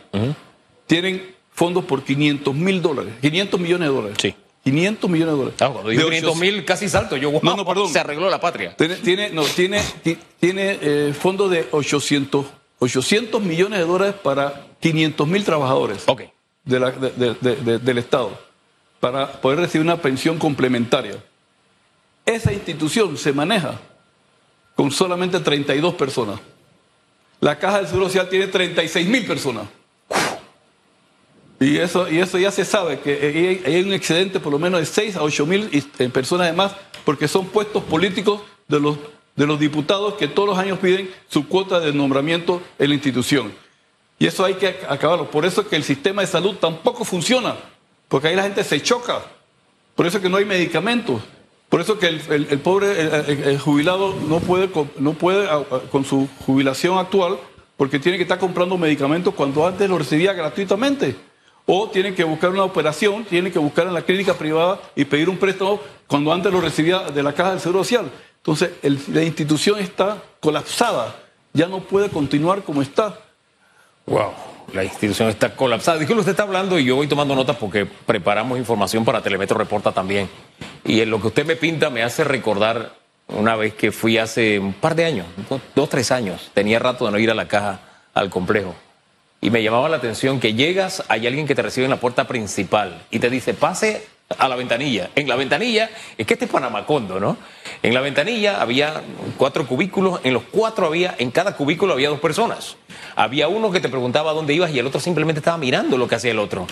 Tienen 0.86 1.34
fondos 1.52 1.84
por 1.84 2.02
500 2.04 2.54
mil 2.54 2.80
dólares, 2.80 3.14
500 3.20 3.60
millones 3.60 3.88
de 3.88 3.94
dólares. 3.94 4.18
Sí. 4.20 4.34
500 4.64 5.10
millones 5.10 5.34
de 5.34 5.38
dólares. 5.38 5.62
Ah, 5.62 5.70
cuando 5.70 5.90
500 5.90 6.36
mil 6.36 6.64
casi 6.64 6.88
salto, 6.88 7.16
yo 7.16 7.32
no, 7.42 7.56
no, 7.56 7.64
perdón. 7.64 7.88
se 7.88 7.98
arregló 7.98 8.28
la 8.28 8.40
patria. 8.40 8.76
Tiene, 8.76 9.30
no, 9.30 9.44
tiene, 9.44 9.82
tiene 10.38 10.78
eh, 10.82 11.14
fondos 11.18 11.50
de 11.50 11.66
800, 11.70 12.46
800 12.78 13.42
millones 13.42 13.78
de 13.78 13.86
dólares 13.86 14.14
para 14.22 14.66
500 14.80 15.26
mil 15.26 15.44
trabajadores 15.44 16.02
okay. 16.06 16.30
del 16.64 17.98
Estado 17.98 18.38
para 19.00 19.40
poder 19.40 19.60
recibir 19.60 19.84
una 19.84 19.96
pensión 19.96 20.38
complementaria. 20.38 21.16
Esa 22.26 22.52
institución 22.52 23.16
se 23.16 23.32
maneja 23.32 23.80
con 24.76 24.90
solamente 24.90 25.40
32 25.40 25.94
personas. 25.94 26.38
La 27.40 27.58
Caja 27.58 27.78
del 27.78 27.86
Seguro 27.86 28.06
Social 28.06 28.28
tiene 28.28 28.46
36 28.46 29.08
mil 29.08 29.26
personas. 29.26 29.66
Y 31.62 31.76
eso, 31.76 32.10
y 32.10 32.18
eso 32.18 32.38
ya 32.38 32.50
se 32.50 32.64
sabe, 32.64 33.00
que 33.00 33.60
hay 33.66 33.82
un 33.82 33.92
excedente 33.92 34.40
por 34.40 34.50
lo 34.50 34.58
menos 34.58 34.80
de 34.80 34.86
6 34.86 35.16
a 35.16 35.22
8 35.22 35.44
mil 35.44 35.68
eh, 35.98 36.08
personas 36.08 36.46
de 36.46 36.54
más, 36.54 36.72
porque 37.04 37.28
son 37.28 37.46
puestos 37.48 37.84
políticos 37.84 38.40
de 38.66 38.80
los, 38.80 38.96
de 39.36 39.46
los 39.46 39.60
diputados 39.60 40.14
que 40.14 40.26
todos 40.26 40.48
los 40.48 40.58
años 40.58 40.78
piden 40.78 41.10
su 41.28 41.46
cuota 41.48 41.78
de 41.78 41.92
nombramiento 41.92 42.62
en 42.78 42.88
la 42.88 42.94
institución. 42.94 43.52
Y 44.18 44.26
eso 44.26 44.42
hay 44.44 44.54
que 44.54 44.68
acabarlo. 44.88 45.30
Por 45.30 45.44
eso 45.44 45.60
es 45.60 45.66
que 45.66 45.76
el 45.76 45.84
sistema 45.84 46.22
de 46.22 46.28
salud 46.28 46.54
tampoco 46.56 47.04
funciona, 47.04 47.56
porque 48.08 48.28
ahí 48.28 48.36
la 48.36 48.42
gente 48.44 48.64
se 48.64 48.80
choca. 48.82 49.20
Por 49.94 50.06
eso 50.06 50.16
es 50.16 50.22
que 50.22 50.30
no 50.30 50.38
hay 50.38 50.46
medicamentos. 50.46 51.20
Por 51.68 51.82
eso 51.82 51.98
que 51.98 52.08
el, 52.08 52.20
el- 52.50 52.58
pobre 52.60 53.00
el, 53.00 53.08
el- 53.44 53.58
jubilado 53.58 54.14
no 54.28 54.40
puede, 54.40 54.70
no 54.98 55.12
puede 55.12 55.46
con 55.92 56.06
su 56.06 56.26
jubilación 56.46 56.96
actual 56.98 57.36
porque 57.76 57.98
tiene 57.98 58.16
que 58.18 58.22
estar 58.24 58.38
comprando 58.38 58.76
medicamentos 58.78 59.34
cuando 59.34 59.66
antes 59.66 59.88
lo 59.90 59.98
recibía 59.98 60.32
gratuitamente. 60.32 61.16
O 61.66 61.88
tiene 61.88 62.14
que 62.14 62.24
buscar 62.24 62.50
una 62.50 62.64
operación, 62.64 63.24
tiene 63.24 63.52
que 63.52 63.58
buscar 63.58 63.86
en 63.86 63.94
la 63.94 64.02
clínica 64.02 64.34
privada 64.34 64.80
y 64.96 65.04
pedir 65.04 65.28
un 65.28 65.38
préstamo 65.38 65.80
cuando 66.06 66.32
antes 66.32 66.52
lo 66.52 66.60
recibía 66.60 67.00
de 67.00 67.22
la 67.22 67.32
caja 67.32 67.50
del 67.50 67.60
Seguro 67.60 67.84
Social. 67.84 68.10
Entonces 68.38 68.70
la 69.08 69.22
institución 69.22 69.78
está 69.78 70.22
colapsada, 70.40 71.14
ya 71.52 71.66
no 71.66 71.80
puede 71.80 72.08
continuar 72.08 72.62
como 72.62 72.82
está. 72.82 73.18
Wow, 74.06 74.32
la 74.72 74.82
institución 74.82 75.28
está 75.28 75.54
colapsada. 75.54 75.98
Disculpe, 75.98 76.20
usted 76.20 76.32
está 76.32 76.44
hablando 76.44 76.78
y 76.78 76.84
yo 76.84 76.96
voy 76.96 77.06
tomando 77.06 77.34
notas 77.34 77.56
porque 77.56 77.86
preparamos 77.86 78.58
información 78.58 79.04
para 79.04 79.22
Telemetro 79.22 79.58
Reporta 79.58 79.92
también. 79.92 80.28
Y 80.84 81.00
en 81.00 81.10
lo 81.10 81.20
que 81.20 81.28
usted 81.28 81.46
me 81.46 81.56
pinta 81.56 81.90
me 81.90 82.02
hace 82.02 82.24
recordar 82.24 82.94
una 83.28 83.56
vez 83.56 83.74
que 83.74 83.92
fui 83.92 84.18
hace 84.18 84.58
un 84.58 84.72
par 84.72 84.94
de 84.94 85.04
años, 85.04 85.26
dos, 85.74 85.88
tres 85.88 86.10
años. 86.10 86.50
Tenía 86.54 86.78
rato 86.78 87.06
de 87.06 87.12
no 87.12 87.18
ir 87.18 87.30
a 87.30 87.34
la 87.34 87.46
caja, 87.46 87.80
al 88.14 88.30
complejo. 88.30 88.74
Y 89.40 89.50
me 89.50 89.62
llamaba 89.62 89.88
la 89.88 89.96
atención 89.96 90.38
que 90.38 90.54
llegas, 90.54 91.02
hay 91.08 91.26
alguien 91.26 91.46
que 91.46 91.54
te 91.54 91.62
recibe 91.62 91.86
en 91.86 91.90
la 91.90 92.00
puerta 92.00 92.26
principal 92.26 93.02
y 93.10 93.18
te 93.18 93.30
dice, 93.30 93.54
pase 93.54 94.06
a 94.38 94.48
la 94.48 94.56
ventanilla. 94.56 95.10
En 95.14 95.28
la 95.28 95.36
ventanilla, 95.36 95.90
es 96.18 96.26
que 96.26 96.34
este 96.34 96.44
es 96.44 96.50
Panamacondo, 96.50 97.18
¿no? 97.18 97.36
En 97.82 97.94
la 97.94 98.00
ventanilla 98.00 98.60
había 98.60 99.02
cuatro 99.38 99.66
cubículos, 99.66 100.20
en 100.24 100.34
los 100.34 100.42
cuatro 100.50 100.86
había, 100.86 101.14
en 101.18 101.30
cada 101.30 101.56
cubículo 101.56 101.94
había 101.94 102.10
dos 102.10 102.20
personas. 102.20 102.76
Había 103.16 103.48
uno 103.48 103.70
que 103.70 103.80
te 103.80 103.88
preguntaba 103.88 104.32
dónde 104.32 104.54
ibas 104.54 104.70
y 104.72 104.78
el 104.78 104.86
otro 104.86 105.00
simplemente 105.00 105.40
estaba 105.40 105.56
mirando 105.56 105.96
lo 105.96 106.06
que 106.06 106.16
hacía 106.16 106.32
el 106.32 106.38
otro. 106.38 106.66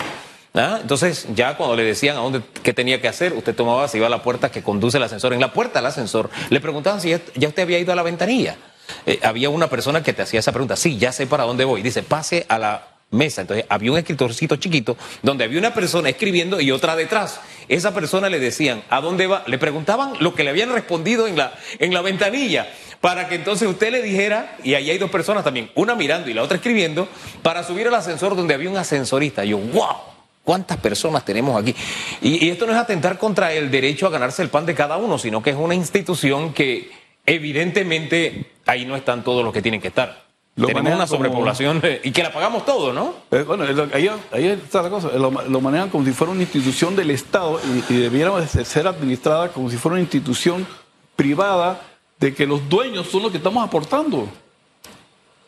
¿Ah? 0.53 0.79
Entonces, 0.81 1.27
ya 1.35 1.57
cuando 1.57 1.75
le 1.75 1.83
decían 1.83 2.17
a 2.17 2.21
dónde, 2.21 2.41
qué 2.63 2.73
tenía 2.73 3.01
que 3.01 3.07
hacer, 3.07 3.33
usted 3.33 3.55
tomaba, 3.55 3.87
se 3.87 3.97
iba 3.97 4.07
a 4.07 4.09
la 4.09 4.23
puerta 4.23 4.51
que 4.51 4.63
conduce 4.63 4.97
el 4.97 5.03
ascensor. 5.03 5.33
En 5.33 5.41
la 5.41 5.53
puerta 5.53 5.79
del 5.79 5.87
ascensor 5.87 6.29
le 6.49 6.59
preguntaban 6.59 7.01
si 7.01 7.09
ya, 7.09 7.21
ya 7.35 7.47
usted 7.47 7.63
había 7.63 7.79
ido 7.79 7.93
a 7.93 7.95
la 7.95 8.03
ventanilla. 8.03 8.57
Eh, 9.05 9.19
había 9.23 9.49
una 9.49 9.69
persona 9.69 10.03
que 10.03 10.13
te 10.13 10.21
hacía 10.21 10.39
esa 10.39 10.51
pregunta. 10.51 10.75
Sí, 10.75 10.97
ya 10.97 11.11
sé 11.11 11.27
para 11.27 11.43
dónde 11.43 11.65
voy. 11.65 11.81
Dice, 11.81 12.03
pase 12.03 12.45
a 12.49 12.57
la 12.57 12.87
mesa. 13.11 13.41
Entonces, 13.41 13.65
había 13.69 13.91
un 13.91 13.97
escritorcito 13.97 14.55
chiquito 14.57 14.97
donde 15.23 15.43
había 15.43 15.59
una 15.59 15.73
persona 15.73 16.09
escribiendo 16.09 16.61
y 16.61 16.71
otra 16.71 16.95
detrás. 16.95 17.39
Esa 17.67 17.93
persona 17.93 18.29
le 18.29 18.39
decían, 18.39 18.83
¿a 18.89 19.01
dónde 19.01 19.27
va? 19.27 19.43
Le 19.47 19.57
preguntaban 19.57 20.13
lo 20.19 20.35
que 20.35 20.43
le 20.43 20.51
habían 20.51 20.71
respondido 20.71 21.27
en 21.27 21.37
la, 21.37 21.53
en 21.79 21.93
la 21.93 22.01
ventanilla 22.01 22.67
para 23.01 23.29
que 23.29 23.35
entonces 23.35 23.67
usted 23.67 23.91
le 23.91 24.01
dijera, 24.01 24.57
y 24.63 24.73
ahí 24.73 24.89
hay 24.89 24.97
dos 24.97 25.09
personas 25.09 25.43
también, 25.43 25.71
una 25.75 25.95
mirando 25.95 26.29
y 26.29 26.33
la 26.33 26.43
otra 26.43 26.57
escribiendo, 26.57 27.07
para 27.41 27.63
subir 27.63 27.87
al 27.87 27.95
ascensor 27.95 28.35
donde 28.35 28.53
había 28.53 28.69
un 28.69 28.77
ascensorista. 28.77 29.45
Y 29.45 29.49
yo, 29.49 29.57
wow. 29.57 29.95
¿Cuántas 30.43 30.77
personas 30.77 31.23
tenemos 31.23 31.61
aquí? 31.61 31.75
Y, 32.21 32.45
y 32.45 32.49
esto 32.49 32.65
no 32.65 32.73
es 32.73 32.77
atentar 32.79 33.19
contra 33.19 33.53
el 33.53 33.69
derecho 33.69 34.07
a 34.07 34.09
ganarse 34.09 34.41
el 34.41 34.49
pan 34.49 34.65
de 34.65 34.73
cada 34.73 34.97
uno, 34.97 35.19
sino 35.19 35.43
que 35.43 35.51
es 35.51 35.55
una 35.55 35.75
institución 35.75 36.53
que 36.53 36.89
evidentemente 37.25 38.51
ahí 38.65 38.85
no 38.85 38.95
están 38.95 39.23
todos 39.23 39.43
los 39.43 39.53
que 39.53 39.61
tienen 39.61 39.81
que 39.81 39.87
estar. 39.89 40.27
Lo 40.55 40.67
tenemos 40.67 40.93
una 40.93 41.07
sobrepoblación 41.07 41.79
eh, 41.83 42.01
y 42.03 42.11
que 42.11 42.21
la 42.21 42.33
pagamos 42.33 42.65
todo, 42.65 42.91
¿no? 42.91 43.13
Eh, 43.31 43.43
bueno, 43.47 43.63
ahí, 43.93 44.09
ahí 44.33 44.45
está 44.47 44.81
la 44.81 44.89
cosa. 44.89 45.07
Lo, 45.17 45.31
lo 45.31 45.61
manejan 45.61 45.89
como 45.89 46.03
si 46.03 46.11
fuera 46.11 46.31
una 46.33 46.41
institución 46.41 46.95
del 46.97 47.11
Estado 47.11 47.61
y, 47.89 47.93
y 47.93 47.97
debiera 47.97 48.35
de 48.37 48.47
ser 48.65 48.85
administrada 48.87 49.49
como 49.53 49.69
si 49.69 49.77
fuera 49.77 49.93
una 49.93 50.01
institución 50.01 50.67
privada 51.15 51.81
de 52.19 52.33
que 52.33 52.45
los 52.45 52.67
dueños 52.67 53.07
son 53.07 53.21
los 53.23 53.31
que 53.31 53.37
estamos 53.37 53.65
aportando. 53.65 54.27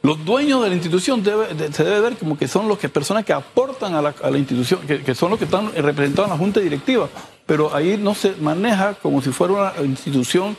Los 0.02 0.24
dueños 0.24 0.64
de 0.64 0.70
la 0.70 0.76
institución 0.76 1.24
debe- 1.24 1.50
de- 1.54 1.74
se 1.74 1.84
debe 1.84 2.00
ver 2.00 2.18
como 2.18 2.38
que 2.38 2.48
son 2.48 2.68
los 2.70 2.78
que 2.80 2.88
personas 2.90 3.26
que 3.26 3.34
aportan 3.34 3.94
a 3.96 4.02
la, 4.02 4.16
a 4.24 4.32
la 4.32 4.38
institución, 4.38 4.80
que, 4.88 5.02
que 5.02 5.14
son 5.14 5.30
los 5.30 5.38
que 5.38 5.46
están 5.46 5.74
representados 5.74 6.28
en 6.30 6.32
la 6.32 6.38
junta 6.38 6.60
directiva. 6.62 7.10
Pero 7.46 7.76
ahí 7.76 7.98
no 7.98 8.16
se 8.16 8.32
maneja 8.40 8.94
como 8.96 9.22
si 9.22 9.32
fuera 9.32 9.54
una 9.54 9.74
institución 9.86 10.56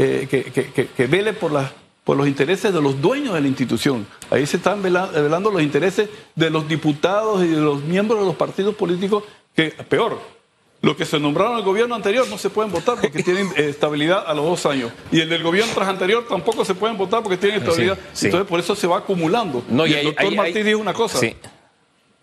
eh, 0.00 0.26
que, 0.30 0.44
que- 0.44 0.72
que- 0.72 0.86
que 0.86 1.06
vele 1.06 1.32
por, 1.32 1.50
los 2.16 2.26
intereses 2.26 2.72
de 2.72 2.80
los 2.80 3.00
dueños 3.02 3.34
de 3.34 3.40
la 3.40 3.48
institución. 3.48 4.06
Ahí 4.30 4.46
se 4.46 4.56
están 4.56 4.82
vela- 4.82 5.10
velando 5.10 5.50
los 5.50 5.60
intereses 5.62 6.08
de 6.34 6.50
los 6.50 6.66
diputados 6.68 7.44
y 7.44 7.48
de 7.48 7.60
los 7.60 7.82
miembros 7.82 8.20
de 8.20 8.26
los 8.26 8.36
partidos 8.36 8.74
políticos, 8.74 9.24
que 9.54 9.70
peor, 9.88 10.18
los 10.80 10.96
que 10.96 11.04
se 11.04 11.18
nombraron 11.18 11.56
al 11.56 11.62
gobierno 11.62 11.94
anterior 11.96 12.26
no 12.28 12.38
se 12.38 12.50
pueden 12.50 12.70
votar 12.70 13.00
porque 13.00 13.22
tienen 13.22 13.48
eh, 13.56 13.68
estabilidad 13.70 14.24
a 14.26 14.32
los 14.32 14.44
dos 14.46 14.64
años. 14.66 14.92
Y 15.10 15.20
el 15.20 15.28
del 15.28 15.42
gobierno 15.42 15.72
tras 15.74 15.88
anterior 15.88 16.24
tampoco 16.28 16.64
se 16.64 16.74
pueden 16.74 16.96
votar 16.96 17.22
porque 17.22 17.36
tienen 17.36 17.58
estabilidad. 17.60 17.96
Sí, 17.96 18.02
sí. 18.12 18.26
Entonces 18.26 18.48
por 18.48 18.60
eso 18.60 18.76
se 18.76 18.86
va 18.86 18.98
acumulando. 18.98 19.64
No, 19.68 19.84
y, 19.86 19.90
y 19.90 19.92
el 19.94 19.98
hay- 19.98 20.04
doctor 20.06 20.24
hay- 20.26 20.36
Martí 20.36 20.58
hay- 20.58 20.62
dijo 20.64 20.78
una 20.78 20.92
cosa. 20.94 21.18
Sí. 21.18 21.34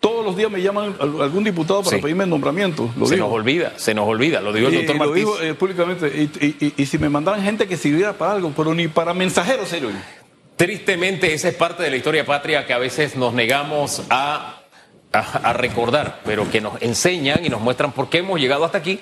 Todos 0.06 0.24
los 0.24 0.36
días 0.36 0.48
me 0.52 0.62
llaman 0.62 0.94
al- 1.00 1.20
algún 1.20 1.42
diputado 1.42 1.82
para 1.82 1.96
Sí. 1.96 2.00
pedirme 2.02 2.22
el 2.22 2.30
nombramiento. 2.30 2.88
Lo 2.96 3.06
se 3.06 3.16
nos 3.16 3.32
olvida, 3.32 3.72
se 3.76 3.92
nos 3.92 4.06
olvida, 4.06 4.40
lo 4.40 4.52
dijo 4.52 4.68
el 4.68 4.74
doctor 4.76 4.94
y 4.94 4.98
lo 5.00 5.12
dijo 5.12 5.40
eh, 5.42 5.54
públicamente. 5.54 6.06
Y, 6.06 6.44
y- 6.46 6.56
y- 6.66 6.74
y 6.80 6.86
si 6.86 6.96
me 6.98 7.08
mandaran 7.08 7.42
gente 7.42 7.66
que 7.66 7.76
sirviera 7.76 8.12
para 8.12 8.30
algo, 8.32 8.52
pero 8.56 8.72
ni 8.72 8.86
para 8.86 9.12
mensajeros 9.14 9.66
serio. 9.68 9.88
Tristemente, 10.54 11.34
esa 11.34 11.48
es 11.48 11.54
parte 11.56 11.82
de 11.82 11.90
la 11.90 11.96
historia 11.96 12.24
patria 12.24 12.64
que 12.66 12.72
a 12.72 12.78
veces 12.78 13.16
nos 13.16 13.34
negamos 13.34 14.02
a, 14.08 14.60
a, 15.12 15.18
a 15.18 15.52
recordar, 15.54 16.20
pero 16.24 16.48
que 16.52 16.60
nos 16.60 16.80
enseñan 16.82 17.44
y 17.44 17.48
nos 17.48 17.60
muestran 17.60 17.90
por 17.90 18.08
qué 18.08 18.18
hemos 18.18 18.38
llegado 18.40 18.64
hasta 18.64 18.78
aquí. 18.78 19.00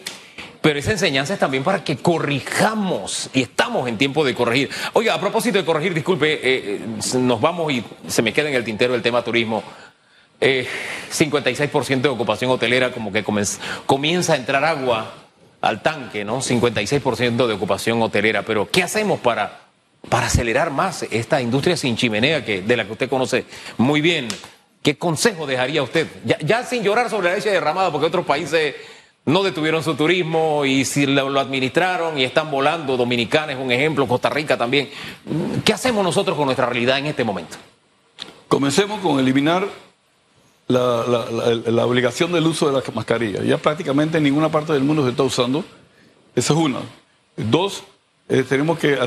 Pero 0.62 0.79
esa 0.79 0.93
enseñanza 0.93 1.35
es 1.35 1.38
también 1.38 1.62
para 1.62 1.85
que 1.85 1.99
corrijamos 1.99 3.29
y 3.35 3.43
estamos 3.43 3.87
en 3.87 3.99
tiempo 3.99 4.25
de 4.25 4.35
corregir. 4.35 4.71
Oiga, 4.95 5.12
a 5.12 5.21
propósito 5.21 5.59
de 5.59 5.64
corregir, 5.67 5.93
disculpe, 5.93 6.33
eh, 6.33 6.40
eh, 6.43 6.81
nos 7.19 7.38
vamos 7.43 7.71
y 7.71 7.85
se 8.09 8.23
me 8.23 8.33
queda 8.33 8.49
en 8.49 8.55
el 8.55 8.64
tintero 8.64 8.95
el 8.95 9.03
tema 9.03 9.23
turismo. 9.23 9.62
Eh, 10.40 10.66
56% 11.11 12.01
de 12.01 12.09
ocupación 12.09 12.51
hotelera, 12.51 12.92
como 12.92 13.12
que 13.12 13.25
comienza 13.87 14.33
a 14.33 14.37
entrar 14.37 14.64
agua 14.64 15.14
al 15.61 15.83
tanque, 15.83 16.25
¿no? 16.25 16.42
56% 16.42 17.47
de 17.47 17.55
ocupación 17.55 18.03
hotelera. 18.03 18.42
Pero, 18.42 18.68
¿qué 18.70 18.83
hacemos 18.83 19.20
para, 19.20 19.61
para 20.09 20.27
acelerar 20.27 20.70
más 20.70 21.05
esta 21.05 21.40
industria 21.40 21.77
sin 21.77 21.97
chimenea 21.97 22.44
que, 22.44 22.62
de 22.62 22.77
la 22.77 22.85
que 22.85 22.92
usted 22.92 23.09
conoce 23.09 23.47
muy 23.79 24.01
bien? 24.01 24.29
¿Qué 24.83 24.99
consejo 24.99 25.47
dejaría 25.47 25.83
usted? 25.83 26.07
Ya, 26.44 26.62
sin 26.64 26.83
llorar 26.83 27.09
sobre 27.09 27.31
la 27.31 27.37
leche 27.37 27.51
derramada, 27.51 27.90
porque 27.90 28.07
otros 28.07 28.27
países 28.27 28.75
no 29.25 29.42
detuvieron 29.42 29.83
su 29.83 29.94
turismo 29.94 30.66
y 30.66 30.85
si 30.85 31.07
lo 31.07 31.40
administraron 31.40 32.18
y 32.18 32.25
están 32.25 32.51
volando, 32.51 32.99
Dominicana 32.99 33.53
es 33.53 33.59
un 33.59 33.73
ejemplo, 33.73 34.07
Costa 34.07 34.29
Rica 34.29 34.59
también. 34.59 34.90
¿Qué 35.64 35.73
hacemos 35.73 36.05
nosotros 36.05 36.37
con 36.37 36.44
nuestra 36.44 36.66
realidad 36.66 36.99
en 36.99 37.07
este 37.07 37.25
momento? 37.25 37.57
Comencemos 38.49 39.01
con 39.01 39.18
eliminar 39.18 39.66
la, 40.68 41.05
la- 41.70 41.87
obligación 41.87 42.33
del 42.33 42.46
uso 42.46 42.66
de 42.66 42.72
la 42.72 42.83
mascarilla. 42.94 43.42
Ya 43.42 43.59
prácticamente 43.59 44.18
en 44.18 44.24
ninguna 44.24 44.50
parte 44.50 44.72
del 44.72 44.83
mundo 44.85 45.05
se 45.05 45.11
está 45.11 45.22
usando. 45.22 45.64
Esa 46.35 46.53
es 46.53 46.59
una. 46.59 46.79
Dos, 47.37 47.83
eh, 48.29 48.44
tenemos 48.48 48.79
que 48.79 48.98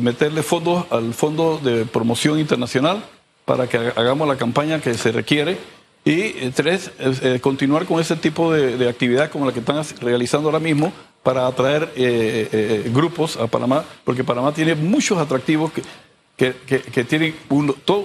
meterle 0.00 0.42
fondos 0.42 0.84
al 0.90 1.14
Fondo 1.14 1.58
de 1.62 1.84
Promoción 1.86 2.38
Internacional 2.38 3.02
para 3.44 3.66
que 3.68 3.78
ha- 3.78 3.92
hagamos 3.96 4.28
la 4.28 4.36
campaña 4.36 4.80
que 4.80 4.94
se 4.94 5.10
requiere. 5.12 5.58
Y 6.04 6.20
eh, 6.20 6.52
tres, 6.54 6.90
eh, 6.98 7.38
continuar 7.40 7.84
con 7.86 8.00
ese 8.00 8.16
tipo 8.16 8.52
de, 8.52 8.76
de 8.76 8.88
actividad 8.88 9.30
como 9.30 9.46
la 9.46 9.52
que 9.52 9.60
están 9.60 9.82
realizando 10.00 10.48
ahora 10.48 10.60
mismo 10.60 10.92
para 11.22 11.46
atraer 11.46 11.92
eh, 11.96 12.90
grupos 12.94 13.36
a 13.36 13.46
Panamá, 13.48 13.84
porque 14.04 14.24
Panamá 14.24 14.52
tiene 14.54 14.74
muchos 14.74 15.18
atractivos 15.18 15.72
que, 15.72 15.82
que, 16.38 17.04
tienen 17.04 17.34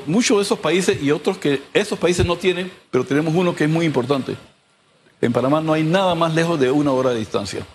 muchos 0.07 0.37
de 0.37 0.43
esos 0.43 0.57
países 0.57 1.01
y 1.01 1.11
otros 1.11 1.37
que 1.37 1.61
esos 1.71 1.99
países 1.99 2.25
no 2.25 2.35
tienen, 2.35 2.71
pero 2.89 3.05
tenemos 3.05 3.33
uno 3.35 3.55
que 3.55 3.65
es 3.65 3.69
muy 3.69 3.85
importante. 3.85 4.35
En 5.21 5.31
Panamá 5.31 5.61
no 5.61 5.71
hay 5.71 5.83
nada 5.83 6.15
más 6.15 6.33
lejos 6.33 6.59
de 6.59 6.71
una 6.71 6.91
hora 6.91 7.11
de 7.11 7.19
distancia. 7.19 7.65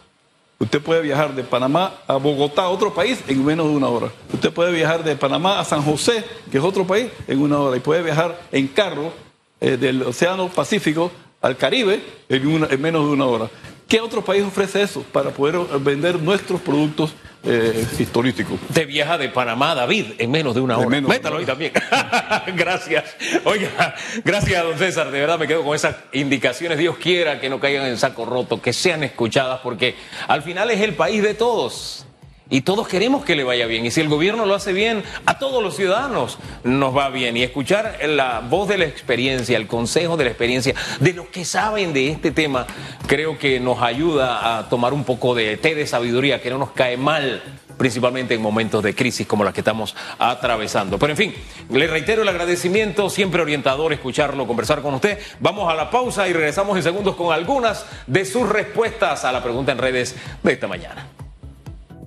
Usted 0.59 0.83
puede 0.83 1.01
viajar 1.01 1.37
de 1.37 1.44
Panamá 1.44 1.94
a 2.09 2.16
Bogotá, 2.16 2.68
otro 2.68 2.92
país, 2.92 3.23
en 3.29 3.44
menos 3.44 3.68
de 3.68 3.77
una 3.77 3.87
hora. 3.87 4.09
Usted 4.33 4.53
puede 4.53 4.73
viajar 4.73 5.05
de 5.05 5.14
Panamá 5.14 5.61
a 5.61 5.64
San 5.64 5.81
José, 5.81 6.25
que 6.51 6.59
es 6.59 6.64
otro 6.64 6.85
país, 6.85 7.07
en 7.29 7.40
una 7.40 7.61
hora. 7.61 7.77
Y 7.77 7.81
puede 7.81 8.03
viajar 8.03 8.40
en 8.51 8.66
carro 8.66 9.12
eh, 9.61 9.77
del 9.77 10.03
Océano 10.03 10.49
Pacífico 10.49 11.12
al 11.40 11.57
Caribe 11.57 12.03
en 12.29 12.83
menos 12.83 13.07
de 13.07 13.12
una 13.12 13.27
hora. 13.27 13.49
¿Qué 13.88 14.03
otro 14.03 14.22
país 14.22 14.44
ofrece 14.44 14.83
eso 14.83 15.03
para 15.03 15.31
poder 15.31 15.55
eh, 15.55 15.66
vender 15.81 16.20
nuestros 16.20 16.61
productos 16.61 17.14
eh, 17.42 17.87
turísticos? 18.12 18.61
Te 18.74 18.85
viaja 18.85 19.16
de 19.16 19.31
Panamá 19.31 19.74
David 19.74 20.12
en 20.18 20.31
menos 20.31 20.55
de 20.55 20.61
una 20.61 20.77
hora. 20.77 20.90
menos 20.90 21.11
de 21.11 21.16
Métalo 21.16 21.38
ahí 21.38 21.46
también. 21.46 21.72
gracias. 22.55 23.16
Oiga, 23.44 23.94
gracias, 24.22 24.62
don 24.62 24.77
César. 24.77 25.11
De 25.11 25.18
verdad 25.18 25.38
me 25.38 25.46
quedo 25.46 25.64
con 25.64 25.74
esas 25.74 25.96
indicaciones. 26.12 26.77
Dios 26.77 26.98
quiera 26.98 27.40
que 27.40 27.48
no 27.48 27.59
caigan 27.61 27.87
en 27.87 27.96
saco 27.96 28.27
roto, 28.27 28.61
que 28.61 28.74
sean 28.74 29.05
escuchadas, 29.05 29.61
porque 29.62 29.94
al 30.27 30.42
final 30.42 30.70
es 30.70 30.83
el 30.83 30.92
país 30.92 31.22
de 31.22 31.33
todos. 31.33 32.05
Y 32.51 32.63
todos 32.63 32.89
queremos 32.89 33.25
que 33.25 33.37
le 33.37 33.45
vaya 33.45 33.67
bien. 33.67 33.85
Y 33.85 33.91
si 33.91 34.01
el 34.01 34.09
gobierno 34.09 34.47
lo 34.47 34.55
hace 34.55 34.73
bien, 34.73 35.03
a 35.27 35.39
todos 35.39 35.63
los 35.63 35.77
ciudadanos 35.77 36.39
nos 36.65 36.97
va 36.97 37.11
bien. 37.11 37.37
Y 37.37 37.43
escuchar 37.43 37.99
la 38.07 38.41
voz 38.41 38.69
de 38.69 38.79
la 38.79 38.87
experiencia, 38.87 39.57
el 39.57 39.67
consejo 39.67 40.17
de 40.17 40.25
la 40.25 40.31
experiencia, 40.31 40.75
de 41.01 41.13
los 41.13 41.27
que 41.29 41.45
saben 41.45 41.93
de 41.93 42.09
este 42.11 42.31
tema, 42.31 42.67
creo 43.07 43.39
que 43.39 43.61
nos 43.61 43.83
ayuda 43.83 44.59
a 44.59 44.69
tomar 44.71 44.95
un 44.95 45.05
poco 45.05 45.35
de 45.35 45.59
té 45.59 45.75
de 45.75 45.87
sabiduría, 45.87 46.41
que 46.41 46.49
no 46.49 46.59
nos 46.59 46.71
cae 46.71 46.97
mal 46.97 47.43
principalmente 47.77 48.35
en 48.35 48.43
momentos 48.43 48.83
de 48.83 48.95
crisis 48.95 49.27
como 49.27 49.45
la 49.45 49.53
que 49.53 49.61
estamos 49.61 49.95
atravesando. 50.19 50.99
Pero 50.99 51.13
en 51.13 51.17
fin, 51.17 51.35
le 51.71 51.87
reitero 51.87 52.23
el 52.23 52.29
agradecimiento, 52.29 53.09
siempre 53.09 53.41
orientador 53.41 53.93
escucharlo, 53.93 54.47
conversar 54.47 54.83
con 54.83 54.95
usted. 54.95 55.19
Vamos 55.39 55.71
a 55.71 55.75
la 55.75 55.91
pausa 55.91 56.29
y 56.29 56.33
regresamos 56.33 56.77
en 56.77 56.83
segundos 56.83 57.15
con 57.15 57.33
algunas 57.33 57.87
de 58.07 58.25
sus 58.25 58.49
respuestas 58.49 59.25
a 59.25 59.33
la 59.33 59.43
pregunta 59.43 59.73
en 59.73 59.79
redes 59.79 60.17
de 60.43 60.53
esta 60.53 60.67
mañana. 60.67 61.28